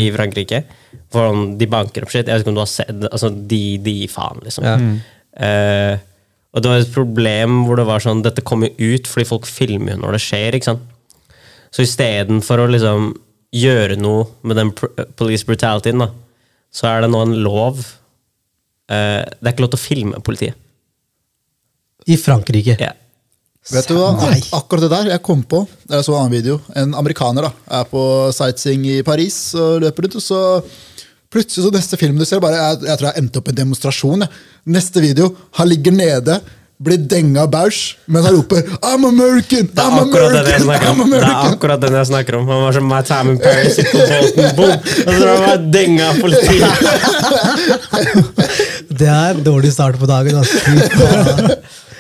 [0.00, 0.64] i Frankrike.
[1.10, 2.26] For de banker opp shit.
[2.26, 4.66] Jeg vet ikke om du har sett altså, De, de faen, liksom.
[4.66, 4.78] Ja.
[5.46, 5.98] Eh,
[6.50, 9.46] og det var et problem hvor det var sånn Dette kommer jo ut fordi folk
[9.46, 10.56] filmer jo når det skjer.
[10.56, 10.88] ikke sant?
[11.70, 13.12] Så istedenfor å liksom
[13.54, 14.72] gjøre noe med den
[15.18, 16.10] police brutalityen, da,
[16.74, 17.78] så er det nå en lov
[18.90, 20.58] eh, Det er ikke lov til å filme politiet.
[22.10, 22.74] I Frankrike.
[22.80, 22.92] Ja.
[23.70, 24.12] vet du hva?
[24.18, 24.40] Nei.
[24.56, 26.58] Akkurat det der jeg kom på, jeg så en annen video.
[26.74, 28.02] En amerikaner da, er på
[28.34, 30.18] sightseeing i Paris og løper litt.
[30.18, 30.40] og så
[31.31, 33.61] plutselig så neste film du ser, bare, jeg, jeg tror jeg endte opp i en
[33.64, 34.25] demonstrasjon.
[34.27, 34.31] Jeg.
[34.77, 36.40] Neste video, han ligger nede,
[36.81, 39.66] blir denga bæsj, mens han roper I'm American!
[39.69, 40.62] Det er I'm American!
[40.64, 43.40] I'm American!' Det er akkurat den jeg snakker om Han var som My Time in
[43.43, 44.01] Paris, sitter
[44.37, 44.73] på boom!
[45.05, 46.71] Og så var han denga av politiet.
[49.01, 50.40] Det er en dårlig start på dagen.
[50.40, 50.57] Altså.
[50.64, 50.73] Fy.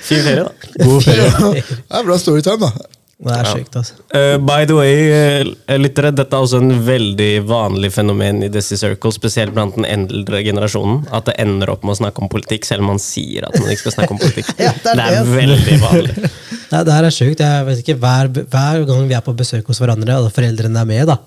[0.08, 0.52] Fin ferie, da.
[0.84, 1.28] God ferie.
[1.60, 2.99] Det er bra storytime, da.
[3.20, 3.96] Det er sykt, altså.
[4.16, 5.10] Uh, by the way,
[5.44, 9.84] uh, lyttere, dette er også en veldig vanlig fenomen i Desi Circle, spesielt blant den
[9.84, 11.02] eldre generasjonen.
[11.12, 13.68] At det ender opp med å snakke om politikk, selv om man sier at man
[13.68, 14.54] ikke skal snakke om politikk.
[14.64, 16.30] Ja, det det, er er veldig vanlig.
[16.72, 17.44] Nei, det her er sjukt.
[17.44, 20.88] Jeg vet ikke, hver, hver gang vi er på besøk hos hverandre, og foreldrene er
[20.88, 21.18] med, da,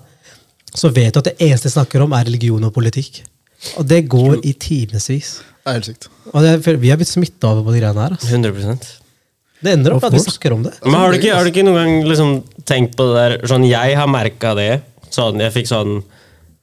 [0.74, 3.22] så vet du at det eneste de snakker om, er religion og politikk.
[3.78, 5.36] Og det går i timevis.
[5.62, 6.10] Det er helt sykt.
[6.34, 8.18] Og det, er- vi har blitt smitta over på de greiene her.
[8.18, 8.34] Altså.
[8.34, 9.03] 100
[9.64, 10.74] Det ender opp med at vi snakker om det.
[10.84, 12.34] Men har du ikke, har du ikke noen gang liksom
[12.68, 14.72] tenkt på det der Sånn, jeg har merka det.
[15.14, 15.94] Sånn, jeg fikk sånn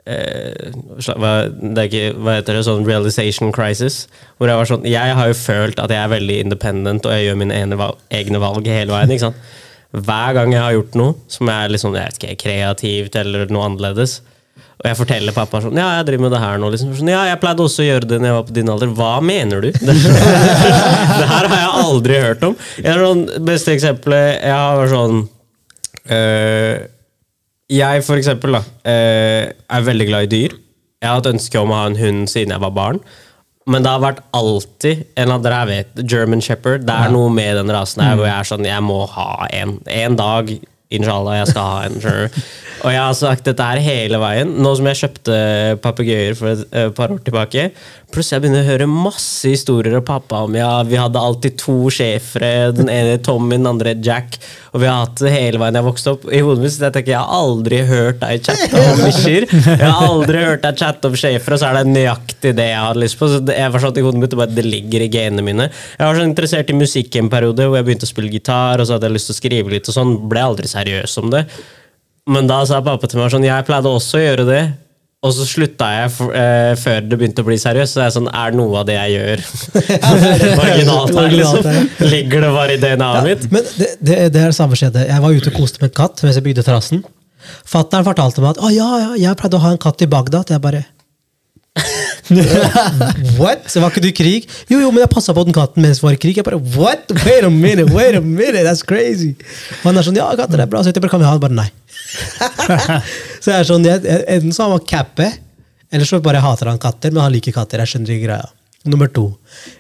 [0.06, 0.72] eh,
[1.10, 2.64] hva, det er ikke, hva heter det?
[2.68, 4.04] Sånn realization crisis.
[4.38, 7.30] Hvor jeg var sånn Jeg har jo følt at jeg er veldig independent, og jeg
[7.30, 9.14] gjør mine ene val egne valg hele veien.
[9.16, 9.52] ikke sant?
[9.92, 13.66] Hver gang jeg har gjort noe som er liksom, jeg vet ikke, kreativt eller noe
[13.68, 14.22] annerledes,
[14.82, 16.72] og jeg forteller pappa sånn Ja, jeg driver med det her nå.
[16.74, 16.94] Liksom.
[16.98, 18.94] Sånn, ja, jeg pleide også å gjøre det når jeg var på din alder.
[18.98, 19.70] Hva mener du?
[19.82, 22.56] Det, her har jeg aldri hørt om.
[22.82, 25.20] Jeg sånn, beste eksempelet Jeg har sånn
[26.18, 26.78] øh,
[27.78, 30.56] Jeg, for eksempel, da, øh, er veldig glad i dyr.
[31.02, 33.04] Jeg har hatt ønske om å ha en hund siden jeg var barn.
[33.70, 36.88] Men det har vært alltid en av dere vet, German Shepherd.
[36.88, 39.76] Det er noe med den rasen her hvor jeg er sånn Jeg må ha en.
[39.86, 40.50] En dag,
[40.92, 41.98] inshallah, jeg skal ha en.
[42.04, 42.44] skjønner?
[42.82, 44.54] Og jeg har sagt dette her hele veien.
[44.62, 45.36] Nå som jeg kjøpte
[45.84, 47.68] papegøyer for et eh, par år tilbake,
[48.14, 51.76] plutselig jeg begynner å høre masse historier av pappa om ja, vi hadde alltid to
[51.94, 52.72] schæfere.
[52.78, 54.38] Den ene Tommy, den andre Jack.
[54.72, 56.28] Og vi har hatt det hele veien jeg vokste opp.
[56.32, 59.48] I hodet mitt så jeg tenker jeg har aldri hørt deg chatte om bikkjer.
[59.52, 62.86] Jeg har aldri hørt deg chatte om schæfere, og så er det nøyaktig det jeg
[62.86, 63.32] hadde lyst på.
[63.32, 65.68] Så det, jeg var sånn i hodet mitt, det, bare, det ligger i genene mine.
[65.98, 68.88] Jeg var så interessert i musikk en periode hvor jeg begynte å spille gitar, og
[68.88, 70.16] så hadde jeg lyst til å skrive litt, og sånn.
[70.32, 71.46] Ble aldri seriøs om det.
[72.32, 74.64] Men da sa pappa til meg sånn Jeg pleide også å gjøre det.
[75.22, 77.94] Og så slutta jeg for, eh, før det begynte å bli seriøst.
[77.94, 79.44] Så jeg er sånn, er noe av det jeg gjør
[80.64, 81.68] originalt her, liksom?
[82.10, 83.46] Ligger det bare i DNA-et mitt?
[83.54, 85.06] Men det, det, det er det samme skjedde.
[85.12, 87.04] Jeg var ute og koste med en katt mens jeg bygde terrassen.
[87.70, 90.50] Fattern fortalte meg at å, ja, ja, jeg pleide å ha en katt i Bagdad.
[90.56, 90.84] Jeg bare
[93.40, 93.68] What?
[93.72, 94.48] Så var ikke du i krig?
[94.72, 96.40] Jo, jo, men jeg passa på den katten mens vi var i krig.
[96.40, 97.12] Jeg bare, what?
[97.26, 99.34] Wait a minute, wait a minute, that's crazy.
[99.82, 101.44] Og han er sånn, ja, katter er bra, så jeg bare, kan vi ha den?
[101.44, 101.68] Bare nei.
[103.44, 104.04] så jeg er sånn, jeg,
[104.38, 105.28] Enten så har man cappe,
[105.92, 107.84] eller så bare hater han katter, men han liker katter.
[107.84, 108.50] Jeg skjønner ikke greia.
[108.90, 109.28] Nummer to.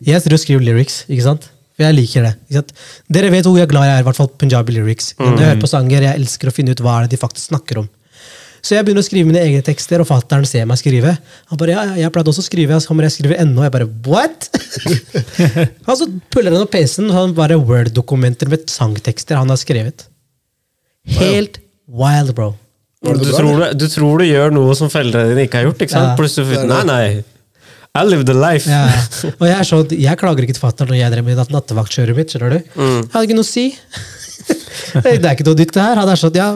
[0.05, 1.47] Jeg sitter og skriver lyrics, ikke sant?
[1.77, 2.65] For jeg liker det.
[3.09, 5.13] Dere vet hvor jeg er glad jeg er, i hvert fall punjabi lyrics.
[5.17, 7.53] Når jeg hører på sanger, jeg elsker å finne ut hva er det de faktisk
[7.53, 7.87] snakker om.
[8.61, 11.15] Så jeg begynner å skrive mine egne tekster, og fattern ser meg skrive.
[11.49, 13.63] Han bare, ja, jeg pleide også å skrive, så kommer jeg skrive ennå.
[13.65, 14.49] Jeg bare, what?
[15.89, 20.05] og så puller han opp PC-en, og han bare Word-dokumenter med sangtekster han har skrevet.
[21.17, 21.57] Helt
[21.89, 22.51] wild, bro.
[23.01, 25.79] Du bra, tror du, du tror du gjør noe som foreldrene dine ikke har gjort,
[25.81, 26.11] ikke sant?
[26.11, 26.17] Ja.
[26.19, 27.05] Plutselig Nei, nei.
[27.97, 28.69] I live the life.
[28.69, 28.85] Ja.
[29.39, 32.15] Og jeg, er sånn, jeg klager ikke til fatter'n når jeg drev med natt- nattevaktkjøret
[32.15, 32.31] mitt.
[32.31, 32.59] skjønner du?
[32.61, 33.65] Jeg hadde ikke noe å si.
[35.01, 35.99] det er ikke noe nytt, det her.
[35.99, 36.51] Han er sånn, ja,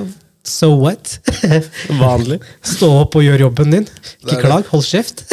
[0.48, 1.18] so what?
[2.02, 2.40] Vanlig.
[2.66, 3.88] Stå opp og gjør jobben din.
[4.26, 5.26] Ikke klag, hold kjeft.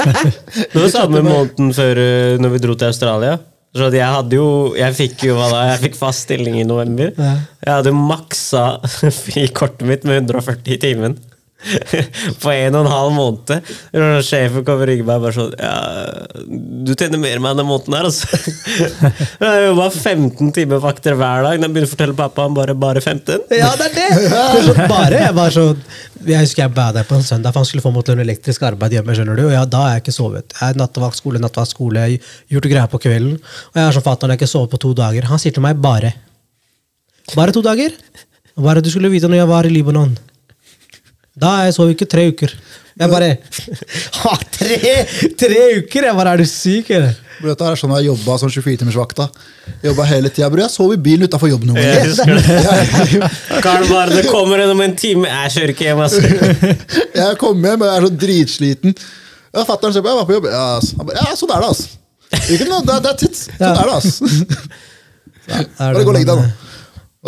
[0.72, 3.38] Det var samme måneden før uh, når vi dro til Australia.
[3.70, 5.58] Så jeg hadde jo Jeg fikk jo hva da?
[5.68, 7.12] Jeg fikk fast stilling i november.
[7.14, 8.64] Jeg hadde maksa
[9.22, 11.18] frikortet mitt med 140 i timen.
[12.42, 13.70] På en og en halv måned.
[14.24, 15.74] Sjefen kommer og ringer meg bare sånn ja,
[16.40, 18.28] 'Du tjener mer enn meg denne måneden her, altså.'
[19.40, 21.60] Jeg jobba 15 timer vakter hver dag.
[21.60, 23.50] Da jeg begynte å fortelle pappa han bare bare 15.
[23.56, 24.08] Ja, det er det!
[24.30, 25.66] er bare, jeg, var så,
[26.26, 28.24] jeg husker jeg ba deg på en søndag, for han skulle få meg til en
[28.24, 29.16] elektrisk arbeid hjemme.
[29.18, 30.56] skjønner du, og ja, Da har jeg ikke sovet.
[30.56, 32.06] Jeg er Nattevaktskole, nattvaktskole,
[32.50, 33.36] gjort greier på kvelden.
[33.36, 35.28] Og jeg er sånn fatter'n, jeg har ikke sovet på to dager.
[35.30, 36.14] Han sier til meg bare.
[37.36, 37.94] Bare to dager?
[38.60, 40.16] Bare du skulle vite når jeg var i Libanon.
[41.38, 42.52] Da jeg sov ikke tre uker.
[43.00, 43.28] Jeg bare
[44.20, 44.78] Ha, tre,
[45.38, 46.06] tre uker?!
[46.08, 47.14] Jeg bare, Er du syk, eller?
[47.40, 49.28] Bro, Dette er sånn jeg jobba som 24-timersvakta.
[49.86, 50.50] Jobba hele tida.
[50.60, 52.66] Jeg sov i bilen utafor jobb noen ganger.
[53.64, 56.20] Karl bare 'Det kommer en om en time.' Jeg kjører ikke hjem, altså.
[57.22, 58.94] Jeg kom hjem og jeg er så dritsliten.
[59.54, 60.50] Ja, Fatter'n ser på, jeg var på jobb.
[60.52, 60.92] Ja, ass.
[60.98, 62.50] Han bare, ja, sånn er det, ass.
[62.54, 63.40] Ikke noe, det, det er tids.
[63.56, 64.20] Sånn er det, ass.
[65.50, 66.44] Er Bare gå og legg deg nå.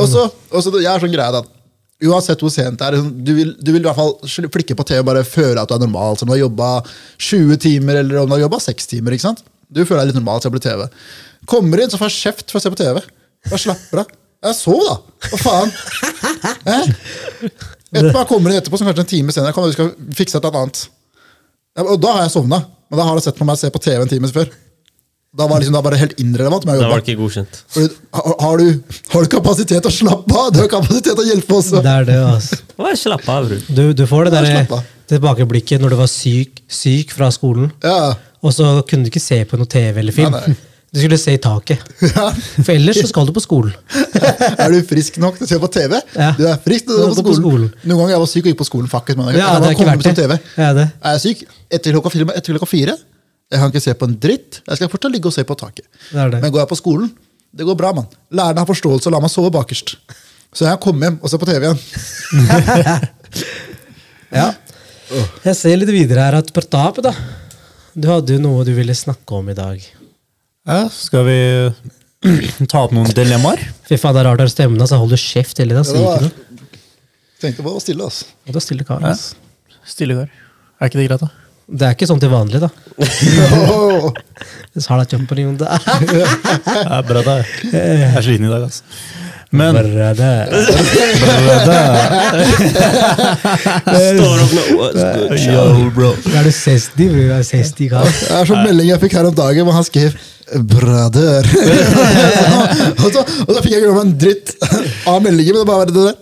[0.02, 1.42] Og så, og så, jeg er sånn greie da,
[2.02, 4.86] Uansett hvor sent det er, liksom, du vil, du vil i hvert fall flikke på
[4.88, 6.16] TV og bare føle at du er normal.
[6.18, 6.70] Så om du har jobba
[7.18, 9.14] 20 timer eller om du har jobba 6 timer.
[9.14, 9.44] ikke sant?
[9.72, 10.86] Du føler deg litt normal til å bli TV.
[11.50, 12.98] Kommer inn, så får jeg kjeft for å se på TV.
[13.48, 14.16] Bare slapper av.
[14.42, 14.96] Jeg sov, da!
[15.30, 15.76] Hva faen?
[16.66, 16.88] Eh?
[17.92, 20.64] Etterpå kommer inn etterpå, som kanskje en time senere, kommer du skal fikse et eller
[20.64, 20.82] annet.
[21.84, 22.62] Og da har jeg sovna.
[22.90, 24.50] Men da har du sett på meg se på TV en time før.
[25.32, 26.64] Da var liksom, da var det helt irrelevant.
[26.68, 27.60] Da var det ikke godkjent.
[27.72, 30.50] Fordi, har, har, du, har du kapasitet til å slappe av?
[30.52, 31.70] Du har kapasitet til å hjelpe oss.
[31.72, 32.58] Det er det, altså.
[32.76, 33.62] Bare Slapp av, bror.
[33.72, 34.74] Du, du får det der
[35.08, 38.12] tilbakeblikket når du var syk, syk fra skolen, Ja.
[38.44, 40.36] og så kunne du ikke se på noe TV eller film.
[40.36, 40.68] Nei, nei.
[40.92, 41.80] Du skulle se i taket.
[42.12, 42.26] Ja.
[42.36, 43.72] For ellers så skal du på skolen.
[44.60, 45.96] Er du frisk nok til å se på TV?
[46.12, 46.34] Ja.
[46.36, 47.70] Du er frisk til å se på på skolen.
[47.86, 48.92] Noen ganger jeg var syk og gikk på skolen.
[48.92, 49.32] Fuck it, man.
[49.32, 50.28] Ja, jeg er ikke kommer verdt på det.
[50.28, 50.60] TV.
[50.60, 50.86] Ja, det.
[51.00, 52.98] Er jeg syk etter klokka fire?
[53.52, 54.60] Jeg kan ikke se på en dritt.
[54.66, 55.84] Jeg skal fortsatt ligge og se på taket.
[56.08, 56.40] Det er det.
[56.42, 57.10] Men går jeg på skolen,
[57.52, 58.06] det går bra, mann.
[58.32, 59.96] Lærerne har forståelse og lar meg sove bakerst.
[60.56, 63.08] Så jeg kommer hjem og ser på TV igjen.
[64.32, 64.46] Ja.
[65.44, 67.10] Jeg ser litt videre her at Pratap, da.
[67.92, 69.82] Du hadde jo noe du ville snakke om i dag.
[70.64, 71.36] Ja, skal vi
[72.70, 73.60] ta opp noen dilemmaer?
[73.88, 75.84] Fy faen, det er rart å har stemmen hold du kjeft hele tiden.
[75.84, 76.70] Ja, sier det ikke var- noe.
[77.42, 78.24] Tenkte på å stille, altså.
[78.46, 79.14] Og da stiller kar, Ja.
[79.84, 80.30] Stille kar.
[80.80, 81.28] Er ikke det greit, da?
[81.72, 82.68] Det er ikke sånn til vanlig, da.
[84.76, 85.68] Så har jeg ny rundt det.
[86.82, 87.36] er bra da.
[87.72, 88.82] Jeg er sliten i dag, altså.
[89.52, 90.46] Men Brødre.
[94.16, 96.12] Står opp med Yo, bro.
[96.32, 97.08] Er du sesti?
[97.12, 98.08] Du er 60 kall?
[98.08, 100.16] Det er sånn melding jeg fikk her om dagen, hvor han skrev
[100.52, 101.46] 'brother'.
[103.04, 104.52] og, så, og så fikk jeg ikke meg en dritt
[105.12, 106.14] av meldingen, men det bare var det der.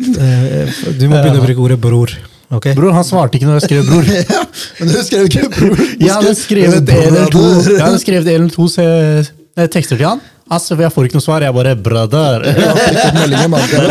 [0.00, 0.64] Eh,
[0.98, 2.10] Du må begynne å bruke ordet bror.
[2.50, 2.74] Okay.
[2.74, 4.04] Bror, han svarte ikke når jeg skrev bror.
[4.10, 4.16] ja,
[4.80, 5.78] men du skrev ikke 'bror'.
[6.00, 7.14] Jeg hadde skrevet en
[8.34, 9.22] eller to, eh,
[9.70, 10.18] tekster til han.
[10.50, 11.38] Altså, jeg får ikke noe svar.
[11.46, 12.42] Jeg bare 'brother'.
[12.50, 12.58] Det er,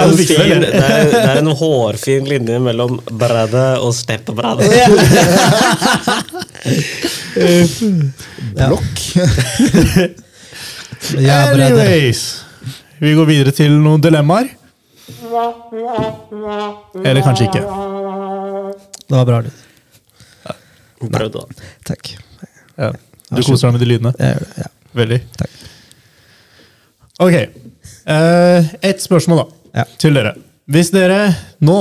[0.03, 0.62] en fin, det.
[0.73, 4.67] det, er, det er en hårfin linje mellom 'brother' og 'stepbrother'.
[8.59, 8.99] Blokk.
[11.15, 11.47] Ja.
[11.55, 12.48] Anyways.
[12.99, 14.49] Vi går videre til noen dilemmaer.
[16.99, 17.62] Eller kanskje ikke.
[19.09, 19.65] Det var bra, lyd.
[20.99, 21.69] Prøvde, da.
[21.88, 22.12] Takk.
[22.75, 22.91] Ja.
[23.29, 24.12] Du koser deg med de lydene?
[24.19, 24.63] Jeg gjør det.
[24.65, 24.69] Ja.
[24.99, 25.19] Veldig.
[25.39, 25.57] Takk.
[27.23, 27.35] Ok.
[28.09, 29.59] Eh, et spørsmål, da.
[29.81, 29.85] Ja.
[30.01, 30.33] Til dere.
[30.69, 31.21] Hvis dere
[31.65, 31.79] nå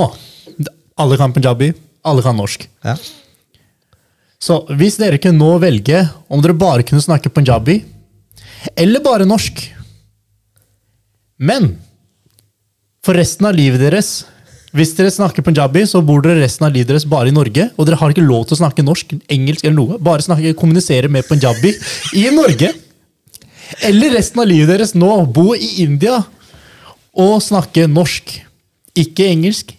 [0.99, 1.69] Alle kan punjabi,
[2.03, 2.65] alle kan norsk.
[2.83, 2.97] Ja.
[4.39, 7.77] Så hvis dere kunne nå velge om dere bare kunne snakke punjabi,
[8.75, 9.61] eller bare norsk
[11.39, 11.71] Men
[13.05, 14.25] for resten av livet deres
[14.75, 17.87] Hvis dere snakker punjabi, så bor dere resten av livet deres bare i Norge, og
[17.87, 19.97] dere har ikke lov til å snakke norsk, engelsk eller noe.
[19.97, 21.71] Bare snakke, kommunisere med punjabi
[22.19, 22.69] i Norge.
[23.89, 26.19] Eller resten av livet deres nå bo i India
[27.17, 28.35] og snakke norsk.
[28.93, 29.73] Ikke engelsk,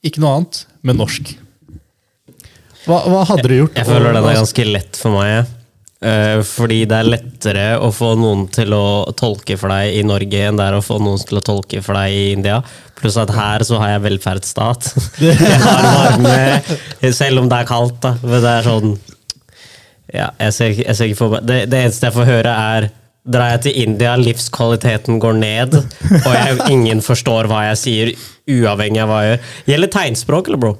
[0.00, 1.34] ikke noe annet, men norsk.
[2.86, 3.76] Hva, hva hadde dere gjort?
[3.76, 5.59] Jeg føler den er ganske lett for meg.
[6.00, 10.46] Eh, fordi det er lettere å få noen til å tolke for deg i Norge
[10.48, 12.62] enn det er å få noen til å tolke for deg i India.
[12.96, 14.88] Pluss at her så har jeg velferdsstat.
[15.20, 18.00] Jeg har varme, selv om det er kaldt.
[18.04, 18.14] da.
[18.24, 18.96] Men det er sånn
[20.10, 21.44] ja, jeg ser, jeg ser ikke for meg.
[21.46, 22.88] Det, det eneste jeg får høre, er
[23.30, 28.12] Drar jeg til India, livskvaliteten går ned, og jeg, ingen forstår hva jeg sier,
[28.48, 29.50] uavhengig av hva jeg gjør.
[29.68, 30.70] Gjelder tegnspråk, eller, bro?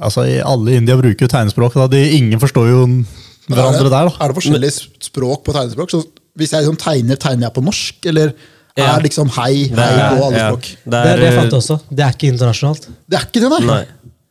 [0.00, 1.76] Altså, Alle i India bruker jo tegnspråk.
[1.76, 1.86] Da.
[1.92, 2.80] De, ingen forstår jo
[3.48, 4.08] hverandre der.
[4.08, 4.12] da.
[4.24, 4.74] Er det forskjellige
[5.08, 5.90] språk på tegnespråk?
[5.90, 6.02] Så
[6.38, 8.06] hvis jeg liksom tegner, tegner jeg på norsk?
[8.10, 8.32] Eller
[8.76, 8.96] Ja.
[8.96, 10.62] er liksom hei, hei på alle ja, språk?
[10.84, 11.76] det Det er det jeg er, fant også.
[11.90, 12.88] Det er ikke internasjonalt.
[13.08, 13.60] Det er ikke det, nei!
[13.68, 13.84] Nei.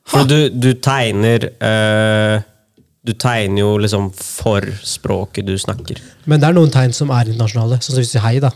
[0.06, 2.42] For du, du tegner øh,
[3.08, 6.00] Du tegner jo liksom for språket du snakker.
[6.26, 7.80] Men det er noen tegn som er internasjonale.
[7.84, 8.52] Sånn som hvis du sier hei, da.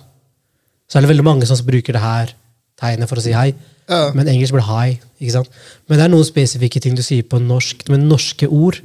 [0.88, 2.32] Så er det veldig mange som bruker det her
[2.80, 3.54] tegnet for å si hei.
[3.90, 4.12] Ja.
[4.16, 5.00] Men engelsk blir high.
[5.20, 5.50] ikke sant?
[5.88, 8.80] Men det er noen spesifikke ting du sier på norsk, med norske ord,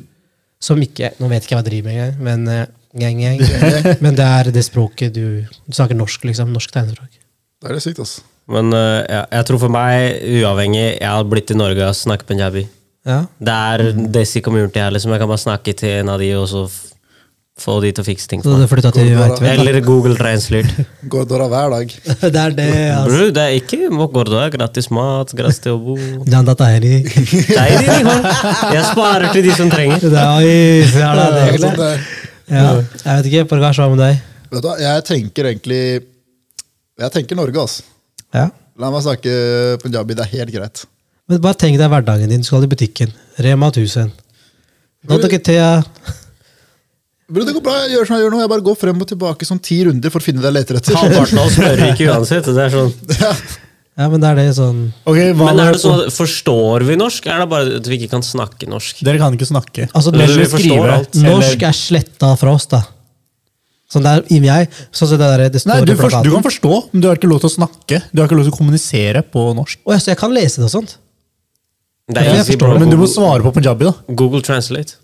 [0.62, 2.66] som ikke Nå vet ikke jeg hva jeg driver med engang, men, eh,
[3.02, 3.96] gang, gang.
[4.04, 5.24] men det er det språket du
[5.66, 6.52] Du snakker norsk, liksom.
[6.54, 7.18] Norsk tegnspråk.
[7.62, 8.22] Det er det sykt, altså.
[8.52, 12.26] Men uh, ja, jeg tror for meg, uavhengig, jeg har blitt i Norge og snakket
[12.26, 12.64] punjabi.
[13.06, 13.20] Ja.
[13.38, 13.84] Det er
[14.14, 15.14] desi community her, liksom.
[15.14, 16.64] Jeg kan bare snakke til en av de, og så
[17.60, 19.34] få de til å fikse ting for du meg.
[19.36, 19.50] Det?
[19.52, 20.86] Eller Google Translate.
[21.12, 21.92] Gordora hver dag.
[22.22, 23.10] Det er det, altså.
[23.10, 24.46] Bro, det er ikke Gordora.
[24.54, 25.96] gratis mat, gratis til å bo.
[26.24, 26.94] Data er i.
[27.04, 28.14] Deilig, de.
[28.72, 30.00] Jeg sparer til de som trenger.
[30.00, 31.92] Det er, oi, så er det Det er sånn det.
[32.52, 32.64] Ja.
[32.80, 34.24] Jeg vet ikke, Pargash, hva med deg?
[34.52, 35.82] Vet du hva, jeg tenker egentlig
[37.00, 37.84] Jeg tenker Norge, altså.
[38.32, 38.48] Ja.
[38.80, 39.36] La meg snakke
[39.84, 40.84] punjabi, det er helt greit.
[41.28, 42.42] Men bare tenk deg hverdagen din.
[42.42, 43.12] Du skal i butikken.
[43.44, 44.10] Rema 1000.
[45.08, 45.56] Nå dere te,
[47.32, 48.40] Bro, det går bra, jeg gjør som jeg gjør nå.
[48.42, 50.78] Jeg bare går frem og tilbake sånn ti runder for å finne det jeg leter
[50.80, 50.96] etter.
[51.00, 52.48] Halvparten av oss hører ikke uansett.
[52.52, 52.92] Det er sånn.
[53.92, 57.26] Ja, men det er det sånn okay, hva Men er det sånn, forstår vi norsk?
[57.28, 59.02] Er det bare at vi ikke kan snakke norsk?
[59.04, 59.88] Dere kan ikke snakke.
[59.92, 61.18] Altså, det, forstår alt.
[61.20, 62.80] norsk er sletta fra oss, da.
[63.92, 66.30] Sånn der, i jeg, sånn som det der det står Nei, du, i forst- du
[66.32, 68.00] kan forstå, men du har ikke lov til å snakke.
[68.08, 69.82] Du har ikke lov til å kommunisere på norsk.
[69.84, 70.96] Oh, ja, så jeg kan lese det og sånt?
[72.08, 72.80] Det er Jeg jeg forstår.
[72.80, 74.16] Men du må svare på punjabi, da.
[74.16, 74.96] Google Translate.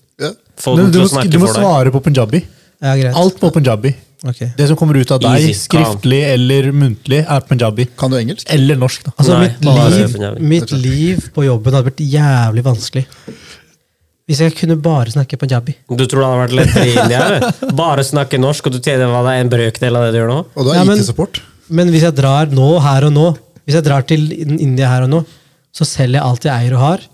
[0.58, 1.64] Få Du, dem du, til må, snakke du må for deg.
[1.64, 2.40] svare på punjabi.
[2.82, 3.14] Ja, greit.
[3.18, 3.94] Alt på punjabi.
[4.26, 4.40] Ok.
[4.58, 7.84] Det som kommer ut av deg, Easy, skriftlig eller muntlig, er punjabi.
[7.98, 8.48] Kan du engelsk?
[8.50, 9.12] Eller norsk, da.
[9.16, 10.48] Altså, Nei, mitt, bare liv, punjabi.
[10.54, 13.04] mitt liv på jobben hadde vært jævlig vanskelig.
[14.28, 15.76] Hvis jeg kunne bare snakke punjabi.
[15.88, 17.52] Du tror det hadde vært lettere i India?
[17.78, 20.32] Bare snakke norsk, og du tjener hva det er en brøkdel av det du gjør
[20.34, 20.40] nå?
[20.52, 21.40] Og du har Ja, men- IT-support?
[21.70, 23.28] Men hvis jeg drar nå, her og nå,
[23.64, 24.26] hvis jeg drar til
[24.58, 25.22] India her og nå,
[25.72, 27.06] så selger jeg alt jeg eier og har,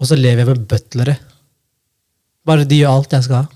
[0.00, 1.16] og så lever jeg med butlere.
[2.46, 3.46] Bare de gjør alt jeg skal ha.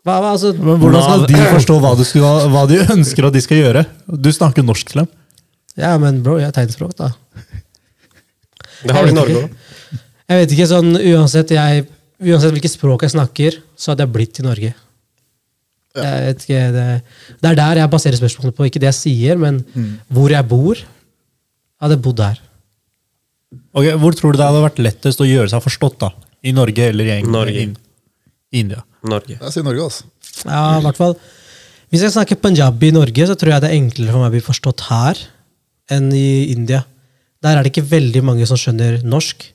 [0.00, 3.34] Hva, hva, altså, Men hvordan skal de forstå hva, du skal, hva de ønsker at
[3.36, 3.82] de skal gjøre?
[4.08, 5.10] Du snakker norsk til dem.
[5.76, 7.10] ja, men bro, jeg har tegnspråk, da.
[8.80, 9.58] Det har du i Norge òg.
[10.30, 11.84] Jeg vet ikke, sånn, uansett, jeg,
[12.22, 14.70] uansett hvilket språk jeg snakker, så hadde jeg blitt i Norge.
[16.00, 16.86] Jeg vet ikke, det,
[17.42, 18.68] det er der jeg baserer spørsmålet på.
[18.70, 19.58] Ikke det jeg sier, men
[20.08, 20.78] hvor jeg bor.
[20.80, 22.40] Jeg hadde bodd der.
[23.74, 25.98] Ok, Hvor tror du det hadde vært lettest å gjøre seg forstått?
[26.06, 26.12] da?
[26.46, 27.34] I Norge eller i England?
[27.36, 27.66] Norge.
[28.52, 28.82] India.
[29.06, 29.36] Norge.
[29.40, 30.08] Jeg sier Norge, altså.
[30.46, 31.14] Ja, i hvert fall.
[31.90, 34.34] Hvis jeg snakker punjabi i Norge, så tror jeg det er enklere for meg å
[34.36, 35.20] bli forstått her
[35.90, 36.84] enn i India.
[37.42, 39.46] Der er det ikke veldig mange som skjønner norsk,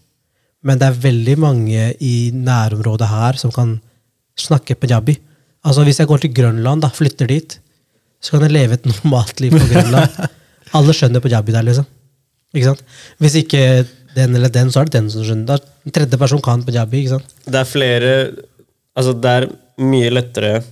[0.66, 3.76] men det er veldig mange i nærområdet her som kan
[4.40, 5.16] snakke punjabi.
[5.66, 7.60] Altså Hvis jeg går til Grønland, da, flytter dit,
[8.22, 10.18] så kan jeg leve et normalt liv på Grønland.
[10.76, 11.86] Alle skjønner punjabi der, liksom.
[12.56, 12.84] Ikke sant?
[13.22, 13.62] Hvis ikke
[14.16, 15.56] den eller den, så er det den som skjønner.
[15.56, 17.04] Da, En tredje person kan punjabi.
[17.06, 17.34] ikke sant?
[17.46, 18.12] Det er flere
[18.96, 19.48] Altså, det er
[19.84, 20.64] mye lettere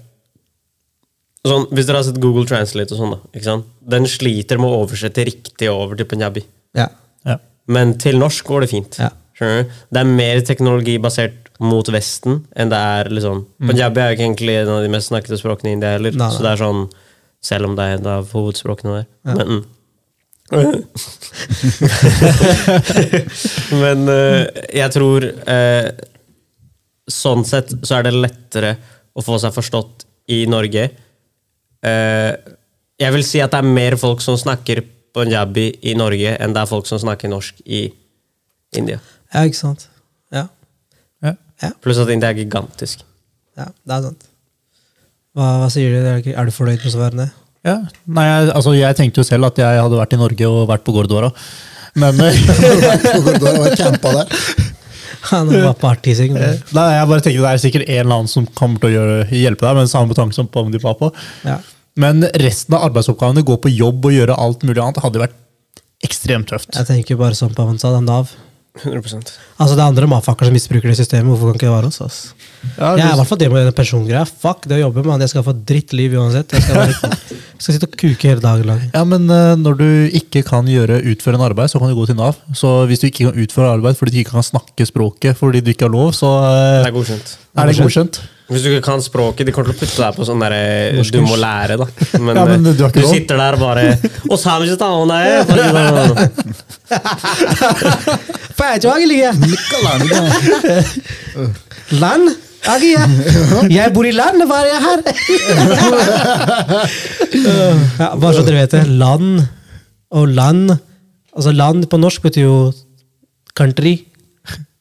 [1.43, 3.31] Sånn, Hvis dere har sett Google Translate og sånn, da.
[3.35, 3.71] ikke sant?
[3.93, 6.45] Den sliter med å oversette riktig over til punjabi.
[6.77, 6.85] Ja.
[7.27, 7.35] Ja.
[7.67, 8.95] Men til norsk går det fint.
[9.01, 9.09] Ja.
[9.35, 9.73] Skjønner du?
[9.91, 14.25] Det er mer teknologi basert mot Vesten enn det er liksom Punjabi er jo ikke
[14.25, 16.15] egentlig en av de mest snakkede språkene i India heller.
[16.15, 16.31] Nei, nei.
[16.33, 16.81] Så det er sånn
[17.43, 19.07] Selv om det er en av hovedspråkene der.
[19.35, 19.65] Men,
[23.83, 25.87] Men uh, jeg tror eh,
[27.11, 28.75] Sånn sett så er det lettere
[29.13, 30.85] å få seg forstått i Norge.
[31.83, 32.31] Eh,
[33.01, 34.83] jeg vil si at det er mer folk som snakker
[35.13, 37.85] punjabi i Norge, enn det er folk som snakker norsk i
[38.73, 38.99] India.
[39.33, 39.87] ja, ikke sant?
[40.33, 40.47] Ja.
[41.21, 41.35] Ja.
[41.61, 41.69] Ja.
[41.83, 43.03] Pluss at India er gigantisk.
[43.57, 44.25] Ja, det er sant.
[45.33, 46.31] Hva, hva sier du?
[46.33, 47.31] Er du- fornøyd med svarene?
[47.65, 47.77] Ja.
[48.05, 50.83] Nei, jeg, altså, jeg tenkte jo selv at jeg hadde vært i Norge og vært
[50.83, 51.29] på Gordora.
[51.95, 54.72] Men vært campa der.
[55.31, 56.33] Han var på artising.
[56.35, 59.19] nei, jeg bare tenker det er sikkert en eller annen som kommer til å gjøre,
[59.31, 61.13] hjelpe deg med den samme betanken som Pomdi Papa.
[61.47, 61.59] Ja.
[61.99, 65.37] Men resten av arbeidsoppgavene, gå på jobb og gjøre alt mulig annet, hadde vært
[66.03, 66.73] ekstremt tøft.
[66.75, 68.33] Jeg tenker bare sånn på sa, det er Nav.
[68.73, 71.29] 100 Altså Det er andre matfakker som misbruker det systemet.
[71.29, 71.99] Hvorfor kan ikke det være oss?
[72.01, 72.17] ass?
[72.77, 74.23] Ja, Jeg er i hvert fall det med den pensjongreia.
[74.25, 75.21] Fuck det å jobbe, mann.
[75.21, 76.55] Jeg skal få drittliv uansett.
[76.55, 78.81] Jeg skal, bare, jeg skal sitte og kuke hele dagen lang.
[78.89, 82.07] Ja, men uh, når du ikke kan gjøre, utføre en arbeid, så kan du gå
[82.09, 82.39] til Nav.
[82.57, 85.69] Så hvis du ikke kan utføre arbeid fordi du ikke kan snakke språket fordi du
[85.75, 87.35] ikke har lov, så uh, Det er godkjent.
[87.53, 88.23] er det godkjent.
[88.51, 91.21] Hvis du ikke kan språket, de kommer til å putte deg på sånn derre Du
[91.23, 91.85] må lære, da.
[92.19, 93.83] Men, Ja, men eh, du har ikke du sitter der bare
[94.27, 94.75] Og samtidig
[102.03, 102.27] Land?
[103.71, 104.99] Jeg bor i land, hva er jeg her?
[107.99, 108.83] ja, bare så dere vet det.
[108.99, 109.29] Land
[110.13, 110.65] og land
[111.33, 112.57] Altså land på norsk betyr jo
[113.57, 113.95] country.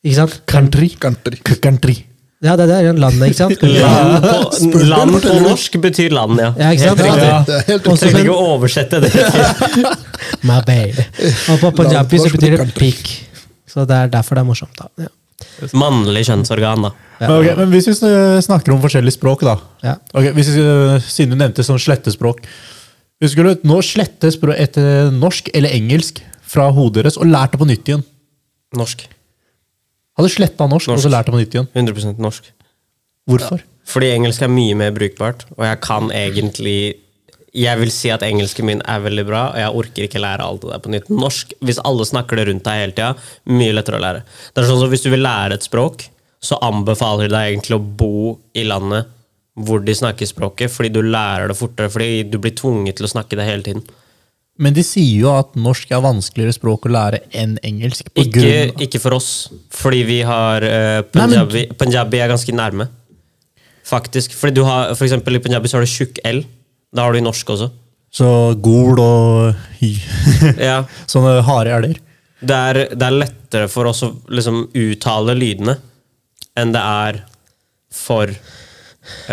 [0.04, 0.34] Ikke sant?
[0.50, 0.88] Country.
[1.00, 1.38] Country.
[1.64, 1.96] Country.
[2.43, 3.61] Ja, det er det landet, ikke sant?
[3.62, 6.49] Land på, land på norsk betyr land, ja.
[6.59, 7.03] Ja, ikke sant?
[7.03, 7.28] Helt riktig.
[7.28, 7.61] Ja.
[7.62, 9.12] Er Du trenger ikke å oversette det.
[10.49, 11.05] My baby.
[11.53, 13.12] Og på punjabi så betyr det pikk.
[13.70, 14.74] Så det er derfor det er morsomt.
[14.80, 14.90] da.
[15.07, 15.12] Ja.
[15.78, 16.93] Mannlig kjønnsorgan, da.
[17.22, 17.95] Men, Okay, men hvis vi
[18.43, 19.57] snakker om forskjellige språk, da.
[19.86, 19.95] Ja.
[20.11, 20.66] Okay, hvis vi,
[21.07, 22.43] siden du nevnte sånn slettespråk.
[23.22, 26.18] Hvis du skulle nå slette språk etter norsk eller engelsk
[26.53, 28.03] fra hodet deres og lært det på nytt igjen
[28.76, 29.05] Norsk.
[30.22, 31.68] Hadde sletta norsk, og så lært det på nytt igjen.
[31.74, 32.50] 100% norsk.
[33.30, 33.62] Hvorfor?
[33.90, 36.98] Fordi engelsk er mye mer brukbart, og jeg kan egentlig
[37.52, 40.62] Jeg vil si at engelsken min er veldig bra, og jeg orker ikke lære alt
[40.62, 41.10] det der på nytt.
[41.12, 43.10] Norsk, hvis alle snakker det rundt deg hele tida,
[43.52, 44.22] mye lettere å lære.
[44.24, 46.06] Det er sånn som Hvis du vil lære et språk,
[46.40, 49.12] så anbefaler de deg egentlig å bo i landet
[49.60, 53.12] hvor de snakker språket, fordi du lærer det fortere, fordi du blir tvunget til å
[53.12, 53.84] snakke det hele tiden.
[54.61, 58.11] Men de sier jo at norsk er vanskeligere språk å lære enn engelsk.
[58.12, 59.28] På Ikke, grunn ikke for oss,
[59.72, 61.62] fordi vi har eh, Nei, men- punjabi.
[61.80, 62.88] Punjabi er ganske nærme.
[63.88, 64.34] Faktisk.
[64.38, 66.42] Fordi du har, for eksempel I punjabi så har du tjukk L.
[66.94, 67.70] Da har du i norsk også.
[68.12, 68.28] Så
[68.61, 69.94] gol og hy.
[70.68, 71.98] Ja, Sånne harde elger.
[72.44, 75.78] det er, det er lettere for oss å liksom uttale lydene
[76.61, 77.22] enn det er
[77.92, 78.28] for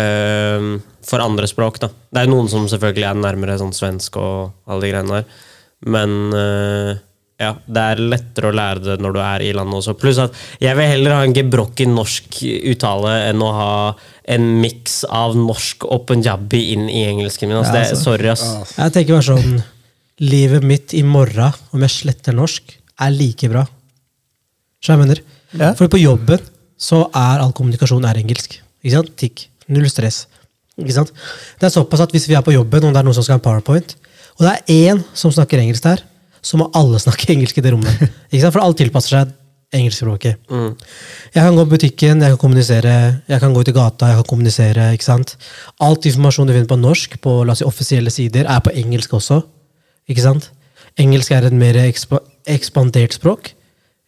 [0.00, 0.78] ehm,
[1.10, 1.80] for andre språk.
[1.82, 1.90] da.
[2.10, 5.46] Det er jo noen som selvfølgelig er nærmere sånn svensk og alle de greiene der.
[5.90, 6.92] Men uh,
[7.40, 9.94] ja, det er lettere å lære det når du er i landet også.
[9.98, 12.36] Pluss at jeg vil heller ha en gebrokken norsk
[12.74, 13.72] uttale enn å ha
[14.30, 17.58] en miks av norsk og punjabi inn i engelsken min.
[17.62, 18.04] Altså, Ja, det, altså.
[18.04, 18.74] sorry, ass.
[18.76, 19.60] Jeg tenker bare sånn
[20.20, 23.62] Livet mitt i morgen, om jeg sletter norsk, er like bra.
[24.84, 25.22] Så jeg mener.
[25.56, 25.70] Ja.
[25.78, 26.44] For på jobben
[26.76, 28.58] så er all kommunikasjon er engelsk.
[28.84, 29.14] Ikke sant?
[29.16, 29.46] Tikk.
[29.72, 30.26] Null stress.
[30.80, 31.12] Ikke sant?
[31.60, 33.38] Det er såpass at hvis vi er på jobben, og det er noen som skal
[33.38, 33.96] ha en powerpoint,
[34.38, 36.02] og det er én som snakker engelsk der,
[36.42, 38.08] så må alle snakke engelsk i det rommet.
[38.30, 38.54] Ikke sant?
[38.56, 39.36] For alle tilpasser seg
[39.76, 40.40] engelskspråket.
[40.50, 42.94] Jeg kan gå på butikken, jeg kan kommunisere,
[43.30, 44.88] jeg kan gå ut i gata, jeg kan kommunisere.
[44.96, 45.36] ikke sant?
[45.78, 49.14] Alt informasjon du finner på norsk, på la oss si, offisielle sider, er på engelsk
[49.20, 49.38] også.
[50.10, 50.50] Ikke sant?
[50.98, 52.16] Engelsk er et mer eksp
[52.50, 53.52] ekspandert språk.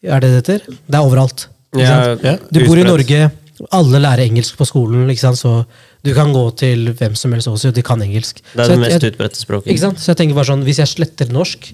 [0.02, 0.74] Er det det heter?
[0.88, 1.46] Det er overalt.
[1.76, 2.82] Ikke Ja, ja, Du bor i.
[2.82, 3.30] Norge,
[3.70, 5.38] alle lærer engelsk på skolen, ikke sant?
[5.38, 5.62] så
[6.02, 8.40] du kan gå til hvem som helst også, de kan engelsk.
[8.52, 9.70] Det er det mest jeg- utbredte språket.
[9.70, 9.98] ikke sant?
[9.98, 11.72] Så jeg tenker bare sånn, Hvis jeg sletter norsk,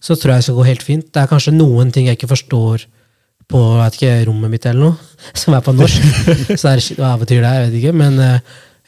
[0.00, 1.12] så tror jeg det skal gå helt fint.
[1.12, 2.84] Det er kanskje noen ting jeg ikke forstår
[3.48, 4.96] på vet ikke, rommet mitt, eller noe,
[5.34, 6.02] som er på norsk.
[6.60, 7.50] så er det, hva betyr det?
[7.50, 7.94] Jeg vet ikke.
[7.94, 8.38] Men uh,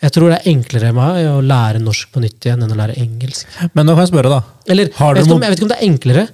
[0.03, 2.79] jeg tror det er enklere med meg å lære norsk på nytt igjen enn å
[2.79, 3.47] lære engelsk.
[3.73, 4.43] Men nå kan jeg spørre, da.
[4.69, 6.27] Eller, Har jeg, vet om, jeg vet ikke om det er enklere,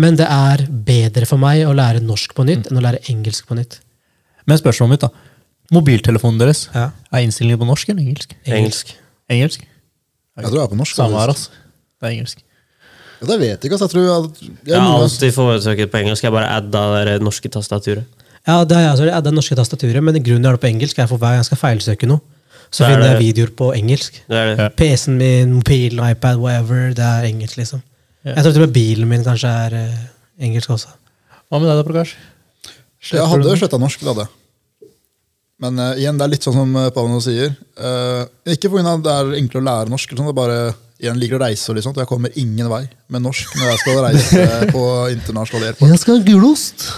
[0.00, 3.48] men det er bedre for meg å lære norsk på nytt enn å lære engelsk
[3.48, 3.80] på nytt.
[4.48, 5.29] Men spørsmålet mitt, da.
[5.70, 6.90] Mobiltelefonen deres, Ja.
[7.12, 8.34] er innstillingen på norsk eller engelsk?
[8.46, 8.94] Engelsk.
[9.30, 9.66] Engelsk?
[10.36, 10.96] Jeg tror jeg er på norsk.
[10.96, 11.50] Samme her, altså.
[12.00, 12.38] Det er engelsk.
[13.20, 13.76] Ja, det vet jeg ikke.
[13.76, 13.84] Altså.
[13.86, 16.24] Jeg tror jeg, jeg, Jeg har alltid foretrukket på engelsk.
[16.24, 18.04] Jeg bare adda det norske tastaturet.
[18.48, 20.70] Ja, det er, altså, det er det norske tastaturet, men grunnen jeg har det på
[20.70, 22.20] engelsk, er for hver gang jeg skal feilsøke noe,
[22.70, 24.22] så Det er finner jeg videoer på engelsk.
[24.30, 24.68] Det det.
[24.78, 27.82] PC-en min, mobilen, iPad, whatever, det er engelsk, liksom.
[28.24, 28.34] Ja.
[28.34, 30.00] Jeg tror til og med bilen min kanskje er uh,
[30.40, 30.88] engelsk også.
[31.50, 32.16] Hva med deg da, Prakash?
[33.12, 34.39] Jeg hadde sletta norsk, da det hadde jeg.
[35.60, 37.52] Men uh, igjen, det er litt sånn som uh, Pavlo sier.
[37.76, 38.96] Uh, ikke pga.
[39.04, 40.60] det er enklere å lære norsk, sånn, det er bare
[41.00, 41.68] igjen liker å reise.
[41.70, 44.84] og liksom, Jeg kommer ingen vei med norsk når jeg skal reise på
[45.14, 45.92] internasjonal airport.
[45.92, 46.88] Jeg skal ha gulost!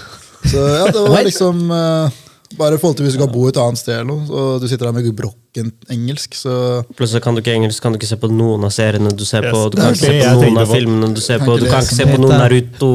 [0.42, 2.22] Så ja, det var liksom eh,
[2.58, 4.88] Bare forhold til hvis du skal bo et annet sted, eller noe, og du sitter
[4.88, 8.28] der med brokken engelsk, så så kan du ikke engelsk, kan du ikke se på
[8.32, 9.66] noen av seriene du ser på.
[9.72, 11.56] Du kan ikke se på noen av filmene du ser Kan på.
[11.58, 12.88] ikke Du kan ikke se på noen Naruto.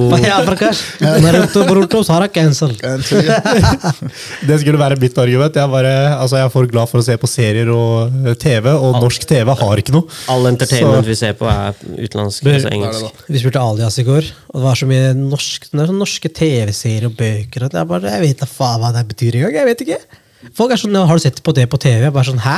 [1.27, 2.73] Naruto Boruto jeg cancel.
[4.47, 5.55] Det skulle være mitt argument.
[5.61, 8.71] Jeg, bare, altså jeg er for glad for å se på serier og eh, TV,
[8.73, 10.09] og norsk TV har ikke noe.
[10.33, 11.77] All entertainment Så- vi ser på, er
[12.07, 12.45] utenlandsk.
[12.47, 13.23] Altså engelsk.
[13.29, 17.67] Vi spurte Alias i går, og det var så mye norsk, norske TV-serier og bøker.
[17.67, 19.63] Og det er bare, jeg vet da faen hva det betyr engang.
[19.63, 20.23] Jeg vet ikke.
[20.57, 22.07] Folk er sånn, Har du sett på det på TV?
[22.07, 22.57] Jeg bare sånn, hæ?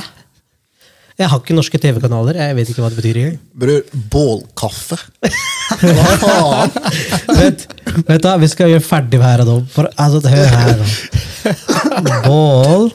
[1.20, 2.38] Jeg har ikke norske TV-kanaler.
[2.40, 3.40] Jeg vet ikke hva det betyr engang.
[3.60, 3.82] Bror,
[4.14, 4.96] bålkaffe?
[5.80, 6.72] Hva faen?
[7.36, 7.66] Vent,
[8.08, 9.58] vent da, vi skal gjøre ferdig her og nå.
[9.74, 10.88] For, altså, hør her nå.
[12.24, 12.88] Bål,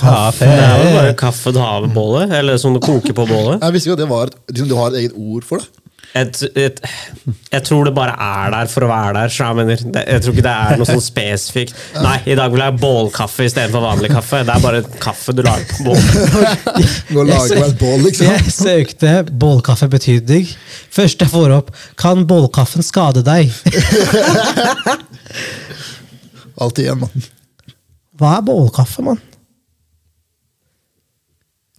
[0.00, 3.28] kaffe Det er vel bare kaffe du har ved bålet, eller som du koker på
[3.28, 3.60] bålet.
[3.62, 5.85] Jeg visste ikke at det var et, liksom, du har et eget ord for det.
[6.16, 6.72] Jeg, jeg,
[7.52, 9.28] jeg tror det bare er der for å være der.
[9.32, 11.74] så Jeg, mener, jeg tror ikke det er noe sånn spesifikt.
[12.00, 14.40] Nei, i dag vil jeg ha bålkaffe istedenfor vanlig kaffe.
[14.48, 16.00] Det er bare kaffe du lager på bål.
[17.16, 18.24] Nå lager jeg, bål, liksom.
[18.32, 19.12] Jeg søkte
[19.44, 20.48] bålkaffe betydning.
[20.96, 21.68] Først jeg får opp
[22.00, 23.52] Kan bålkaffen skade deg?
[26.62, 27.28] Alltid igjen, mann.
[28.16, 29.20] Hva er bålkaffe, mann?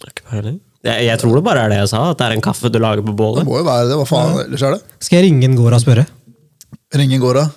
[0.05, 0.59] Ikke peiling.
[0.85, 2.77] Jeg, jeg tror det bare er det jeg sa, at det er en kaffe du
[2.79, 3.45] lager på Det bålet.
[3.47, 3.95] må jo være det.
[3.97, 4.81] Hva faen ellers er det?
[5.03, 6.05] Skal jeg ringe en gård og spørre?
[6.95, 7.47] Ringen gård, da?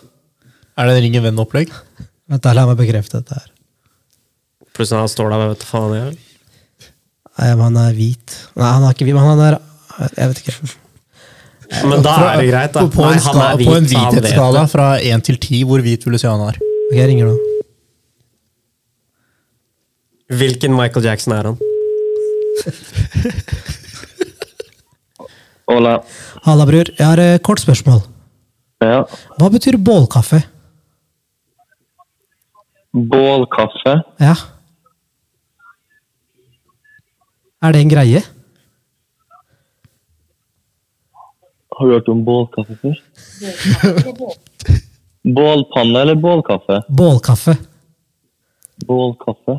[0.80, 1.70] Er det en Ring en venn-opplegg?
[2.30, 3.48] Vent, La meg bekrefte dette her.
[4.74, 6.18] Plutselig han står der vet du faen jeg vil.
[7.40, 8.36] Nei, men han er hvit.
[8.58, 9.58] Nei, han er ikke hvit, men han er
[10.16, 10.56] Jeg vet ikke.
[11.86, 12.82] Men da er det greit, da.
[12.90, 16.06] På, en, han ska, er på en hvit, hvithetsskala fra 1 til 10, hvor hvit
[16.06, 16.56] vil du si han er?
[16.58, 17.36] Ok, jeg ringer nå.
[20.40, 21.58] Hvilken Michael Jackson er han?
[25.70, 25.92] Hola.
[26.46, 26.88] Halla, bror.
[26.98, 28.00] Jeg har et kort spørsmål.
[28.82, 29.04] Ja.
[29.38, 30.40] Hva betyr bålkaffe?
[32.92, 33.94] Bålkaffe.
[34.20, 34.34] Ja.
[37.62, 38.22] Er det en greie?
[41.76, 42.96] Har du hørt om bålkaffe før?
[45.24, 46.80] Bålpanne eller bålkaffe?
[46.88, 47.54] Bålkaffe.
[48.88, 49.58] Bålkaffe.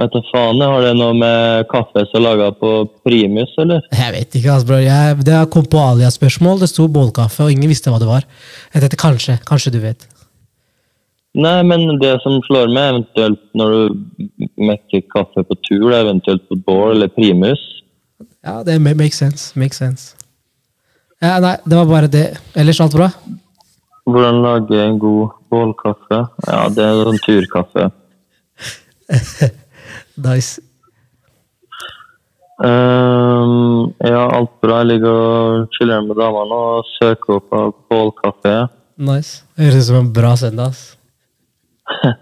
[0.00, 2.70] Vet du faen, har det noe med kaffe som er laga på
[3.04, 3.82] primus, eller?
[3.92, 4.80] Jeg vet ikke, altså, bror.
[4.80, 6.62] Jeg, det kom på alias-spørsmål.
[6.62, 8.24] Det sto bålkaffe, og ingen visste hva det var.
[8.72, 9.36] Jeg tenkte kanskje.
[9.48, 10.08] Kanskje du vet.
[11.36, 16.06] Nei, men det som slår meg, eventuelt når du mekker kaffe på tur, det er
[16.06, 17.60] eventuelt på bål eller primus.
[18.44, 19.52] Ja, det makes sense.
[19.60, 20.16] Makes sense.
[21.22, 22.26] Ja, nei, det var bare det.
[22.58, 23.12] Ellers alt bra?
[24.08, 26.24] Hvordan lage en god bålkaffe?
[26.48, 27.90] Ja, det er sånn turkaffe.
[30.16, 30.60] Nice.
[32.62, 34.78] Um, ja, alt bra.
[34.82, 38.56] Jeg ligger og chiller med damene og søker opp av bålkaffe.
[39.02, 39.42] Nice.
[39.58, 40.70] Høres ut som en bra søndag.
[40.74, 40.96] ass.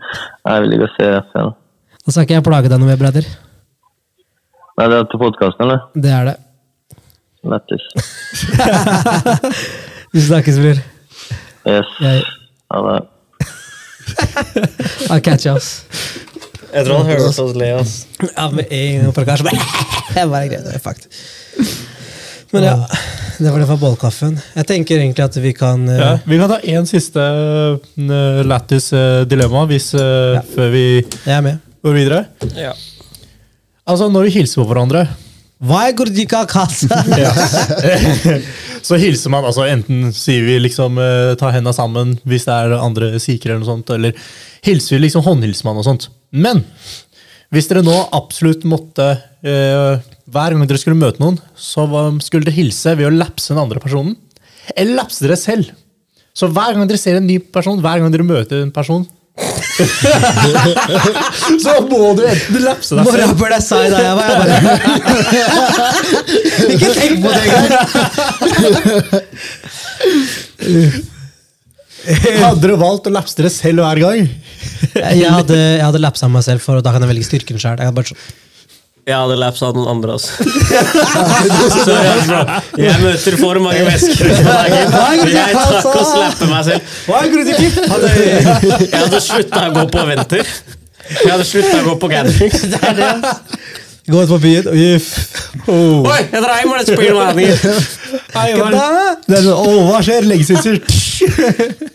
[0.47, 1.51] Jeg vil ligge og se FN.
[2.01, 3.27] Da skal ikke jeg plage deg noe mer, Breider.
[4.81, 5.83] Nei, det er til podkasten, eller?
[5.95, 6.37] Det er det.
[7.53, 7.85] Lættis.
[10.15, 10.81] Vi snakkes, bror.
[11.69, 11.93] Yes.
[12.01, 12.25] Jeg,
[12.73, 13.01] Ha det.
[15.13, 15.85] I'll catch you, ass.
[16.71, 17.93] Jeg tror han hører oss le, ass.
[18.37, 19.59] Ja, med en gang Prakash bare
[20.17, 20.81] Jeg bare greit, det er.
[22.51, 22.75] Men ja,
[23.39, 24.35] det var det for bålkaffen.
[24.57, 27.79] Jeg tenker egentlig at vi kan uh, Ja, vi kan ta én siste uh,
[28.47, 30.43] lættis uh, dilemma hvis, eh, Ja.
[30.55, 31.57] før vi Jeg er med.
[31.83, 32.25] går videre.
[32.59, 32.73] Ja.
[33.87, 35.07] Altså, når vi hilser på hverandre,
[35.61, 35.93] er
[38.83, 42.73] så hilser man altså Enten sier vi liksom eh, ta henda sammen hvis det er
[42.81, 44.15] andre sikre eller noe sånt, eller
[44.65, 46.09] hilser vi liksom håndhilser man og sånt.
[46.31, 46.63] Men
[47.51, 49.99] hvis dere nå absolutt måtte uh,
[50.31, 51.87] Hver gang dere skulle møte noen, så
[52.23, 54.15] skulle dere hilse ved å lapse den andre personen.
[54.77, 55.71] Eller lapse dere selv.
[56.37, 59.07] Så hver gang dere ser en ny person, hver gang dere møter en person
[61.65, 64.51] Så må du enten lapse deg selv deg sa i dag, jeg var, jeg bare
[66.75, 67.71] Ikke tenk på det engang!
[72.45, 74.29] Hadde dere valgt å lapse dere selv hver gang?
[74.95, 77.81] Jeg hadde, jeg hadde lapsa meg selv, for da kan jeg velge styrken sjøl.
[79.09, 80.45] Jeg hadde lapsa noen andre, altså.
[81.87, 82.19] Så jeg,
[82.85, 85.33] Jeg møter for mange mennesker på dagen.
[85.33, 86.93] Jeg tar og slapper meg selv.
[88.11, 88.85] Er?
[88.85, 90.53] Jeg hadde slutta å gå på venter.
[91.11, 92.61] Jeg hadde slutta å gå på gatherings.
[94.11, 95.09] Gå ut på byen og giff.
[95.67, 96.07] Oh.
[96.09, 97.51] Oi, jeg dreier meg Det spiller med.
[99.27, 100.27] Det er sånn, oh, hva skjer?
[100.27, 100.81] Lenge siden.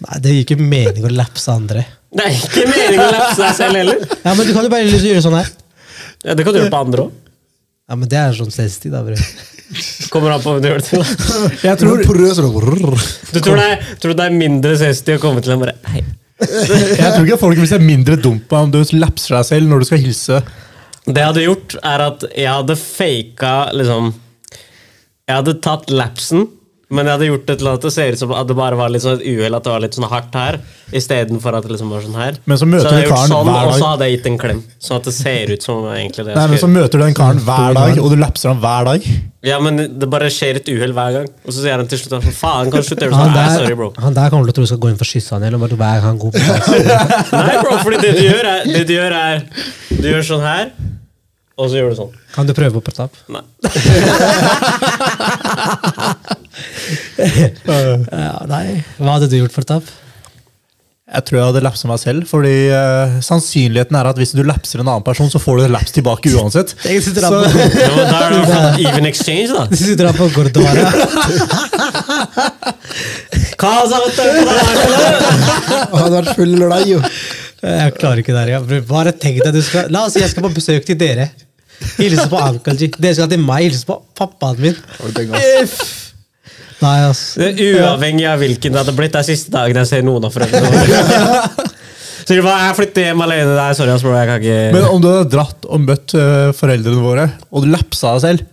[0.06, 1.84] Nei, det gir ikke mening å lapse andre.
[2.16, 4.02] Det er ikke meningen å lapse deg selv heller.
[4.22, 5.52] Ja, men Du kan jo bare gjøre sånn her.
[6.26, 7.22] Ja, det kan du gjøre på andre òg.
[7.86, 9.20] Ja, men Det er sånn sensitivt, da, bror.
[10.14, 11.02] Kommer an på hvem du gjør det til.
[11.02, 11.50] da.
[11.66, 12.04] Jeg tror.
[12.04, 16.04] Du tror det er, tror det er mindre sensitivt å komme til en bare Hei.
[16.36, 19.88] jeg tror ikke folk vil se mindre dumpa om du lapser deg selv når du
[19.90, 20.42] skal hilse.
[21.06, 24.14] Det jeg hadde gjort, er at jeg hadde faka liksom
[25.30, 26.48] Jeg hadde tatt lapsen,
[26.94, 28.92] men jeg hadde gjort det til at det ser ut som at det bare var
[28.94, 30.58] litt sånn et uhell, at det var litt sånn hardt her,
[30.94, 32.38] istedenfor at det liksom var sånn her.
[32.46, 34.30] Men så møter hadde du jeg gjort karen sånn, hver og så hadde jeg gitt
[34.30, 34.60] en klem.
[34.86, 37.18] Sånn at det ser ut som egentlig det jeg Nei, men Så møter du den
[37.18, 39.10] karen hver dag, og du lapser ham hver dag.
[39.50, 41.28] Ja, men det bare skjer et uhell hver gang.
[41.42, 43.38] Og så sier han til slutt sånn, faen, kan du slutte å Han sånn?
[43.42, 43.90] Der, sorry, bro.
[44.06, 45.78] han der kommer til å tro du skal gå inn for kysse han, eller bare
[45.82, 47.32] hver gang han går på plass.
[47.34, 49.46] Nei, bro, fordi det du gjør, er, det du gjør, er
[49.90, 50.70] Du gjør sånn her,
[51.56, 52.16] og så gjør du sånn.
[52.36, 53.14] Kan du prøve på Pratap?
[53.32, 53.44] Nei.
[57.66, 58.66] Ja, nei.
[59.00, 59.88] Hva hadde du gjort, Pratap?
[61.06, 64.82] Jeg tror jeg hadde lapsa meg selv, fordi uh, sannsynligheten er at hvis du lapser
[64.82, 66.74] en annen person, så får du laps tilbake uansett.
[66.90, 69.68] Jeg sitter Så- på, Ja, men da er det even exchange, da.
[69.70, 70.26] Du sitter her på?
[75.92, 77.00] Og hadde vært full lørdag, jo.
[77.66, 78.82] Jeg klarer ikke det her.
[78.90, 81.30] Bare tenk deg, du skal, La oss si jeg skal på besøk til dere.
[82.00, 82.90] Hilse på Uncle G.
[82.98, 84.78] Dere skal til meg, hilse på pappaen min.
[86.82, 87.22] Nei, ass?
[87.40, 89.14] Det er Uavhengig av hvilken det hadde blitt.
[89.16, 91.72] Det er siste dagen jeg ser noen av foreldrene.
[92.26, 93.54] Så de bare, jeg flytter hjem alene.
[93.54, 96.50] Nei, sorry, ass, bro, jeg kan ikke Men om du hadde dratt og møtt eh,
[96.58, 98.48] foreldrene våre, og du lapsa deg selv,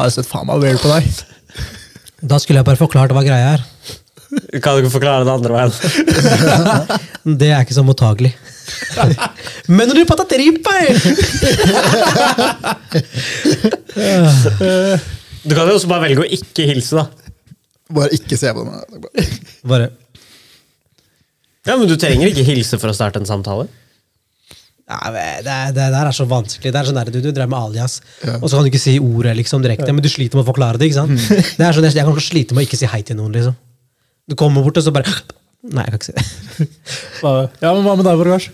[0.00, 1.06] har jeg sett faen meg weird på deg.
[2.32, 3.62] Da skulle jeg bare forklart hva greia er.
[4.62, 5.72] Kan du ikke forklare det andre veien?
[7.40, 8.32] Det er ikke så mottagelig.
[9.76, 10.74] Men når du patat ripa
[15.40, 17.06] Du kan jo også bare velge å ikke hilse, da.
[17.96, 18.80] Bare ikke se på meg.
[19.66, 19.86] Bare
[21.66, 23.66] Ja, Men du trenger ikke hilse for å starte en samtale.
[24.90, 26.72] ja, det, det der er så vanskelig.
[26.74, 28.36] Det er sånn der, du, du drev med alias, Ja.
[28.40, 30.78] og så kan du ikke si ordet liksom direkte, men du sliter med å forklare
[30.80, 30.88] det.
[30.90, 31.14] ikke sant?
[31.56, 33.32] Det er sånn, Jeg jeg kan slite med å ikke si hei til noen.
[33.36, 33.54] liksom.
[34.28, 35.06] Du kommer bort og så bare
[35.68, 36.24] Nei, jeg kan ikke si det.
[37.60, 38.46] Ja, men Hva med deg, Borgars?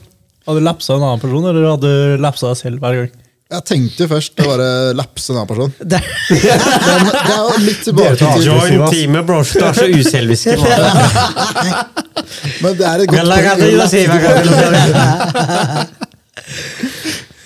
[0.47, 3.11] Hadde du lapsa en annen person, eller hadde du lapsa deg selv hver gang?
[3.47, 5.71] Jeg tenkte jo først å bare lapse en annen person.
[5.93, 9.39] det Men det er jo litt tilbake til Join teamet, bro.
[9.47, 10.47] Du er så uselvisk.
[12.63, 13.23] Men det er et godt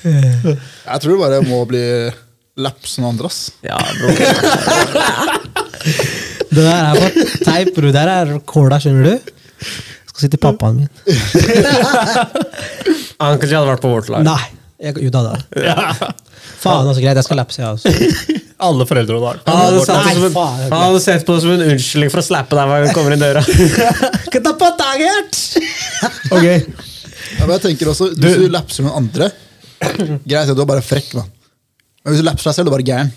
[0.01, 0.57] jeg,
[0.89, 1.85] tror tror bare jeg må bli
[2.65, 3.41] lapse noen andre, ass.
[3.61, 4.09] Ja, bro.
[6.51, 7.05] Det der er på
[7.45, 7.87] teip, bro.
[7.93, 9.13] Det der er kåla, skjønner du?
[9.61, 10.91] Jeg skal si til pappaen min.
[13.21, 14.23] Han Ankel hadde vært på vårt lag.
[14.27, 14.43] Nei.
[14.81, 15.35] Jeg, jo da, da.
[16.61, 17.17] Faen, altså, greit.
[17.19, 17.89] Jeg skal lapse, jeg også.
[18.67, 20.33] Alle foreldre har Han hadde, sett på det som en,
[20.73, 22.95] han hadde sett på det som en unnskyldning for å slappe deg hver gang du
[22.99, 23.43] kommer inn døra.
[26.37, 26.47] Ok,
[27.39, 29.27] Ja, men jeg tenker også, Hvis du lapser noen andre
[29.81, 31.29] Greit, du er bare frekk, man.
[32.05, 33.11] Men hvis du lapser deg selv, du er bare gæren.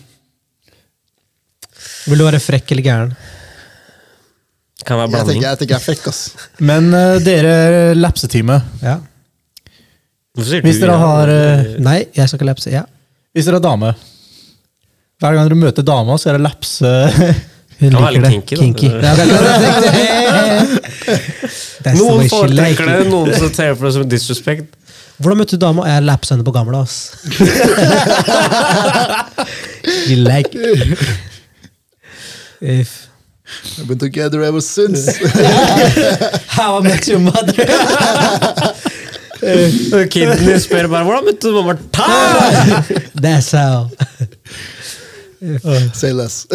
[2.07, 3.11] Vil du være frekk eller gæren?
[4.87, 5.33] Kan være Jeg blanding.
[5.33, 6.21] tenker jeg, tenker jeg er frekk, ass.
[6.69, 7.53] Men uh, dere
[7.97, 8.57] lapsetime.
[8.83, 8.97] Ja.
[10.33, 10.99] Hvorfor sier Hvis dere ja?
[11.03, 12.69] har uh, Nei, jeg skal ikke lapse.
[12.73, 12.83] Ja.
[13.33, 13.93] Hvis dere er dame
[15.21, 16.89] Hver gang dere møter dama, så er det lapse
[17.83, 18.31] Hun liker det.
[18.47, 19.11] kinky, da.
[21.83, 24.69] Ja, Noen foretrekker det, noen som ser på det som disrespect.
[25.17, 25.83] Hvordan møtte du dama?
[25.89, 27.11] Jeg lapsa henne på gamle, ass.
[30.07, 30.55] Like.
[32.61, 33.02] If
[33.77, 35.17] We've been together ever since.
[36.47, 37.53] How I met your mother.
[39.43, 42.05] Og Kiden din spør bare 'hvordan møtte du mamma?' Ta!
[43.23, 43.89] That's how.
[45.93, 46.45] Say less.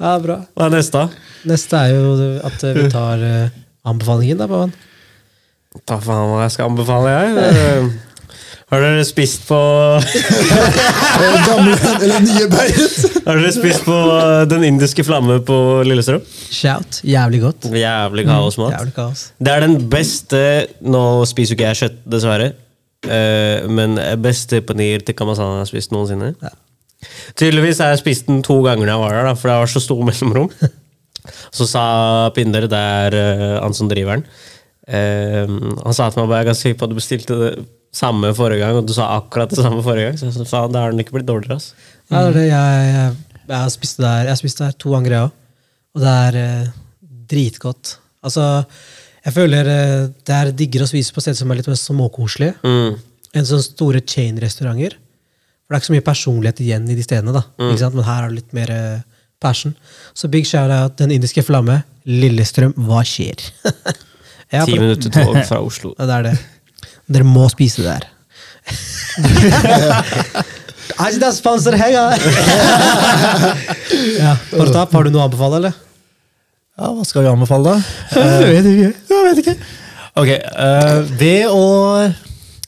[0.00, 0.42] Ja, bra.
[0.52, 1.06] Hva er neste?
[1.48, 2.10] Neste er jo
[2.44, 3.48] at vi tar uh,
[3.88, 4.74] anbefalingen, da, Pavan.
[5.88, 7.88] Ta faen hva jeg skal anbefale, jeg.
[8.66, 9.56] Har dere spist på
[11.46, 12.46] Gamle eller nye.
[13.22, 16.24] Har dere spist på eh, Den indiske flamme på Lillestrøm?
[16.50, 16.98] Shout.
[17.06, 17.68] Jævlig godt.
[17.70, 18.74] Jævlig kaosmat.
[18.74, 19.22] Jævlig kaos.
[19.38, 20.40] Det er den beste
[20.82, 22.48] Nå spiser jo ikke jeg kjøtt, dessverre.
[23.06, 23.94] eh, men
[24.24, 26.32] beste paneer til kamasana jeg har spist noensinne.
[26.42, 26.50] Ja.
[27.38, 29.84] Tydeligvis har jeg spist den to ganger når jeg var der, for det var så
[29.86, 30.50] stor mellomrom.
[31.54, 31.86] Så sa
[32.34, 34.26] Pinder, det er eh, han som driver den
[35.82, 37.54] Han sa til meg bare, jeg er ganske sikker på at du bestilte det
[37.96, 40.18] samme forrige gang, og du sa akkurat det samme forrige gang.
[40.36, 41.56] Så faen, da har den ikke blitt dårligere.
[41.60, 41.72] ass.
[42.10, 42.44] Ja, det er det.
[42.50, 45.32] Jeg, jeg, jeg spiste der, jeg spiste der to ganger, jeg òg.
[45.96, 46.68] Og det er eh,
[47.30, 47.94] dritgodt.
[48.26, 48.44] Altså,
[49.26, 52.54] jeg føler eh, det er diggere å spise på steder som er litt mer småkoselige,
[52.66, 52.96] Mm.
[53.36, 54.98] enn sånne store chain-restauranter.
[55.66, 57.42] For det er ikke så mye personlighet igjen i de stedene, da.
[57.58, 57.96] Ikke sant?
[57.98, 59.00] men her er det litt mer eh,
[59.42, 59.72] passion.
[60.14, 61.80] Så big shout-out Den indiske flamme.
[62.06, 63.40] Lillestrøm, hva skjer?
[64.54, 65.90] ja, Ti for, minutter tog fra Oslo.
[65.98, 66.34] ja, det er det.
[67.06, 67.98] Dere må spise det.
[70.96, 71.90] Altså, det er sponsor her,
[74.22, 74.36] ja.
[74.52, 75.74] Partap, har du noe å anbefale, eller?
[76.76, 77.76] Ja, hva skal vi anbefale, da?
[78.42, 78.90] Jeg vet ikke.
[79.12, 79.56] Jeg vet ikke.
[80.16, 81.64] Ok, uh, ved å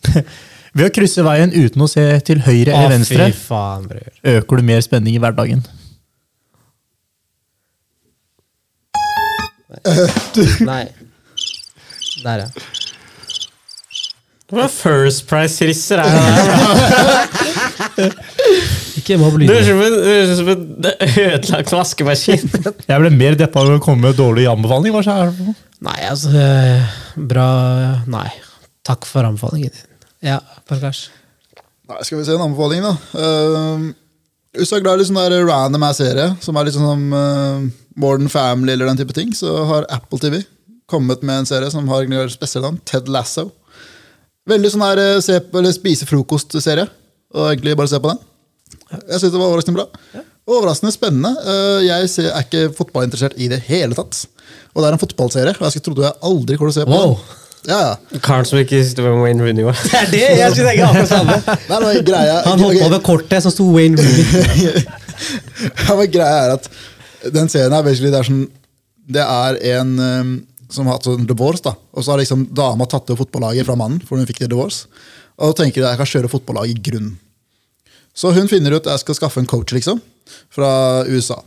[0.78, 3.88] Ved å krysse veien uten å se til høyre eller venstre, Fy faen,
[4.36, 5.64] øker du mer spenning i hverdagen.
[10.68, 10.84] Nei.
[12.22, 12.77] Der, ja.
[14.48, 18.14] Hva First Price-risser er det der?
[18.98, 19.66] Ikke mobb Det er lyden.
[19.68, 20.62] som en, det er som en
[21.26, 22.46] ødelagt vaskemaskin.
[22.88, 24.94] Jeg ble mer deppa av å komme med dårlig anbefaling.
[24.94, 25.34] Hva skjer?
[25.84, 26.96] Nei, altså eh,
[27.28, 27.48] Bra
[28.08, 28.30] Nei.
[28.88, 29.84] Takk for anbefalingen din.
[30.30, 31.10] Ja, Parkash.
[31.88, 32.94] Nei, skal vi se en anbefaling, da.
[33.12, 33.84] Uh,
[34.56, 37.68] hvis du er glad i sånn der random serie, som er litt sånn som uh,
[38.00, 40.40] Modern Family eller den type ting, så har Apple TV
[40.88, 43.50] kommet med en serie som har spesielt navn, Ted Lasso.
[44.48, 46.86] Veldig sånn her eh, se på, eller spise frokost-serie.
[47.36, 48.20] Og egentlig bare se på den.
[49.08, 50.22] Jeg synes det var overraskende bra.
[50.48, 51.34] Overraskende spennende.
[51.44, 54.22] Eh, Jeg er ikke fotballinteressert i det hele tatt.
[54.74, 56.86] Og det er en fotballserie, og jeg skulle trodde jeg aldri kom til å se
[56.88, 57.14] på Wow.
[57.18, 57.44] den.
[57.68, 58.18] Ja, ja.
[58.24, 59.76] Karen som ikke visste hvem Wayne Rooney var.
[59.82, 60.20] Det er det!
[60.38, 61.36] Jeg skulle tenke akkurat samme.
[61.70, 64.86] Nei, nei, greia, Han hoppa over kortet som sto Wayne Rooney.
[65.88, 66.68] Ja, men greia er at
[67.34, 68.44] den serien er basically det er sånn
[69.10, 70.28] Det er en um,
[70.72, 71.74] som har hatt sånn divorce, da.
[71.94, 74.88] Og så har liksom dama tatt over fotballaget fra mannen, for hun fikk det divorce.
[75.40, 77.12] Og tenker jeg kan kjøre fotballaget i grunn.
[78.18, 80.02] Så hun finner ut at jeg skal skaffe en coach, liksom.
[80.52, 80.70] Fra
[81.08, 81.38] USA.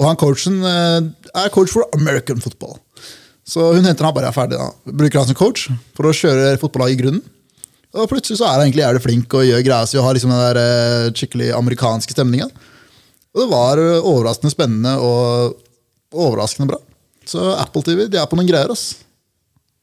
[0.00, 1.10] Og han coachen eh,
[1.42, 2.78] er coach for American football.
[3.44, 4.60] Så hun henter han bare er ferdig.
[4.60, 4.70] da.
[4.86, 5.66] Bruker han som coach
[5.96, 7.24] for å kjøre fotballaget i grunnen.
[7.90, 10.30] Og plutselig så er han egentlig jævlig flink og gjør greia si og har liksom
[10.30, 12.52] den der eh, skikkelig amerikanske stemningen.
[13.34, 15.58] Og det var eh, overraskende spennende og
[16.14, 16.78] overraskende bra.
[17.30, 18.72] Så Apple TV de er på noen greier.
[18.74, 18.96] ass.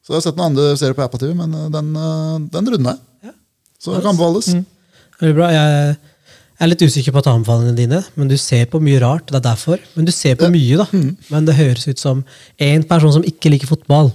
[0.03, 2.69] Så jeg har sett noen andre serier på Apple TV, men eh, den, eh, den
[2.73, 3.33] runda jeg.
[3.77, 4.51] Så det kan anbefales.
[5.21, 5.49] Veldig bra.
[5.53, 5.97] Jeg
[6.65, 9.27] er litt usikker på anbefalingene dine, men du ser på mye rart.
[9.29, 9.81] Det er derfor.
[9.95, 10.87] Men du ser på mye, da.
[11.29, 12.23] Men det høres ut som
[12.57, 14.09] en person som ikke liker fotball,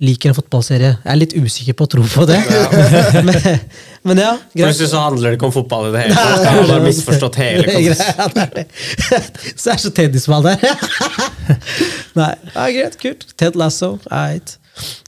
[0.00, 0.94] liker en fotballserie.
[1.02, 2.38] Jeg er litt usikker på å tro på det.
[3.26, 3.34] men,
[4.08, 4.70] men ja, greit.
[4.70, 6.44] Plutselig så handler det ikke om fotball i det hele tatt.
[6.46, 8.00] Jeg har bare misforstått hele greit,
[8.36, 8.64] det er det.
[9.60, 10.64] Så er så tennisball der.
[12.16, 13.28] Nei, ja, greit, kult.
[13.40, 14.56] Ted Lasso, eit.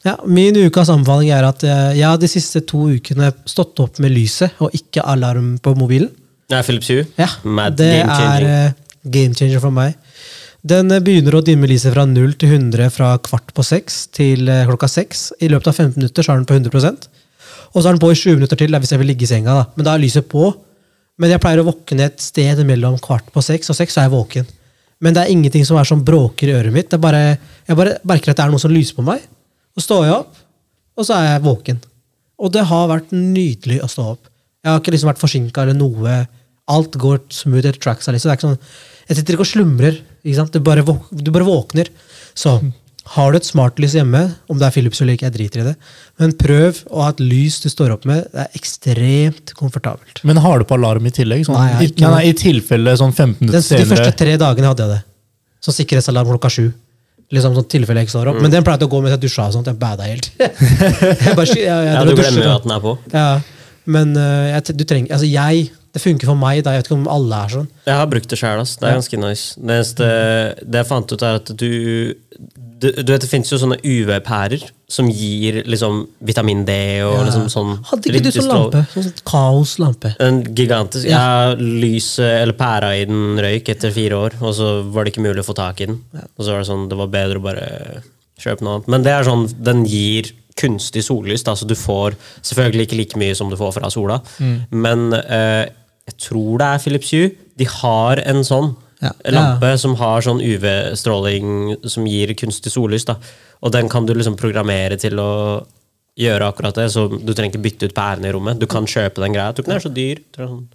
[0.05, 4.01] Ja, min ukas anbefaling er at eh, jeg har de siste to ukene stått opp
[4.03, 6.11] med lyset og ikke alarm på mobilen.
[6.51, 7.07] Det er Philips Hue.
[7.16, 8.51] Ja, Mad det game changing.
[8.51, 9.97] er eh, game changer for meg.
[10.63, 14.63] Den begynner å dimme lyset fra 0 til 100 fra kvart på seks til eh,
[14.69, 15.33] klokka seks.
[15.43, 17.09] I løpet av 15 minutter så er den på 100%
[17.73, 19.57] Og så er den på i 20 minutter til hvis jeg vil ligge i senga.
[19.59, 19.65] da.
[19.75, 20.53] Men da er lyset på.
[21.19, 24.07] Men jeg pleier å våkne et sted mellom kvart på seks og seks, så er
[24.07, 24.47] jeg våken.
[25.03, 26.89] Men det er ingenting som er som bråker i øret mitt.
[26.93, 27.25] Det er bare,
[27.67, 29.25] jeg bare merker at det er noe som lyser på meg.
[29.75, 30.39] Så står jeg opp,
[30.95, 31.83] og så er jeg våken.
[32.39, 34.31] Og det har vært nydelig å stå opp.
[34.63, 36.21] Jeg har ikke liksom vært forsinka eller noe.
[36.71, 38.07] Alt går smooth etter tracks.
[38.07, 38.31] Liksom.
[38.31, 38.75] Det er ikke sånn,
[39.09, 40.01] jeg sitter ikke og slumrer.
[40.23, 40.55] Ikke sant?
[40.55, 41.91] Du, bare du bare våkner.
[42.39, 42.59] Så
[43.12, 45.73] har du et smartlys hjemme, om det er Philips eller ikke, jeg driter i det,
[46.23, 48.29] men prøv å ha et lys du står opp med.
[48.31, 50.23] Det er ekstremt komfortabelt.
[50.29, 51.43] Men har du på alarm i tillegg?
[51.49, 54.39] Sånn, Nei, i, ikke nei, nei, I tilfelle sånn 15 minutter minutter de første tre
[54.39, 55.01] dagene hadde jeg det.
[55.62, 56.68] Så sikkerhetsalarm klokka sju.
[57.33, 58.41] Liksom sånn tilfelle jeg ikke står opp.
[58.45, 59.49] Men den pleide å gå mens jeg dusja.
[59.49, 59.70] og sånt.
[59.70, 60.31] Jeg bada helt.
[60.39, 62.97] jeg bare, jeg, jeg, Ja, du glemmer jo at den er på.
[63.14, 63.29] Ja,
[63.97, 66.62] men uh, jeg, du trenger, altså jeg, det funker for meg.
[66.64, 67.68] da, Jeg vet ikke om alle er sånn.
[67.86, 68.62] Jeg har brukt det sjøl.
[68.64, 69.55] Det er ganske nice.
[69.61, 70.07] Det, eneste,
[70.64, 72.14] det jeg fant ut, er at du
[72.82, 76.72] Du, du vet, Det fins jo sånne UV-pærer som gir liksom vitamin D
[77.07, 77.24] og Ja.
[77.28, 78.80] liksom sånn Hadde ikke du sånn lampe?
[78.93, 80.11] Sånn kaoslampe.
[80.18, 85.05] En gigantisk Ja, lyset eller pæra i den røyk etter fire år, og så var
[85.05, 86.01] det ikke mulig å få tak i den.
[86.36, 88.03] Og så var det sånn, det var bedre å bare
[88.43, 88.88] kjøpe noe annet.
[88.88, 93.16] Men det er sånn, den gir kunstig sollys, da, så du får selvfølgelig ikke like
[93.22, 94.18] mye som du får fra sola.
[94.70, 95.68] Men eh,
[96.09, 97.30] jeg tror det er Philips Hue.
[97.59, 99.11] De har en sånn Ja.
[99.34, 103.05] lampe som har sånn UV-stråling som gir kunstig sollys.
[103.05, 103.16] da.
[103.62, 105.64] Og den kan du liksom programmere til å
[106.18, 108.59] gjøre akkurat det, så du trenger ikke bytte ut pærene i rommet.
[108.61, 109.48] Du kan kjøpe den greia.
[109.50, 110.16] Jeg tror ikke den er så dyr.
[110.20, 110.68] Jeg tror det er sånn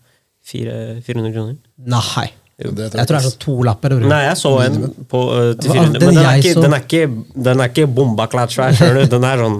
[0.48, 1.56] 400 kroner.
[1.78, 2.28] Nei.
[2.58, 3.94] Jo, Jeg tror det er sånn to lapper.
[4.02, 4.78] Nei, jeg så en
[5.12, 7.02] på uh, til 400, den men den er, ikke, den er ikke,
[7.48, 9.12] den er ikke bomba klart svær, skjønner du.
[9.14, 9.60] Den er sånn,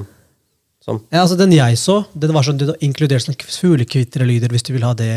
[0.88, 1.02] sånn.
[1.12, 4.86] Ja, altså Den jeg så, den var sånn, du inkluderte sånn fuglekvitrelyder hvis du vil
[4.88, 5.10] ha det.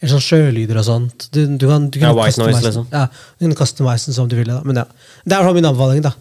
[0.00, 1.28] Eller sånn sjølyder og sånt.
[1.34, 2.88] Du, du kan, du Ja, white noise, liksom.
[2.92, 3.06] Ja,
[3.38, 4.50] du kan customize den som du vil.
[4.50, 4.60] Da.
[4.66, 4.86] Men ja,
[5.24, 6.02] Det er min anbefaling.
[6.04, 6.12] da.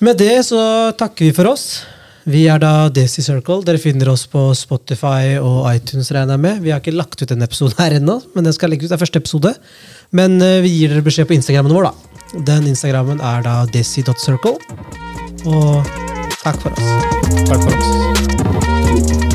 [0.00, 0.60] Med det så
[0.98, 1.82] takker vi for oss.
[2.30, 3.62] Vi er da Desi Circle.
[3.64, 6.10] Dere finner oss på Spotify og iTunes.
[6.12, 6.62] regner jeg med.
[6.62, 8.92] Vi har ikke lagt ut en episode her ennå, men den skal legges ut.
[8.92, 9.54] Det er første episode.
[10.12, 11.90] Men eh, vi gir dere beskjed på Instagrammen vår.
[11.90, 12.42] da.
[12.46, 14.58] Den Instagrammen er da desi.circle.
[15.44, 15.84] Og
[16.42, 16.88] takk for oss.
[17.48, 19.29] Takk for oss.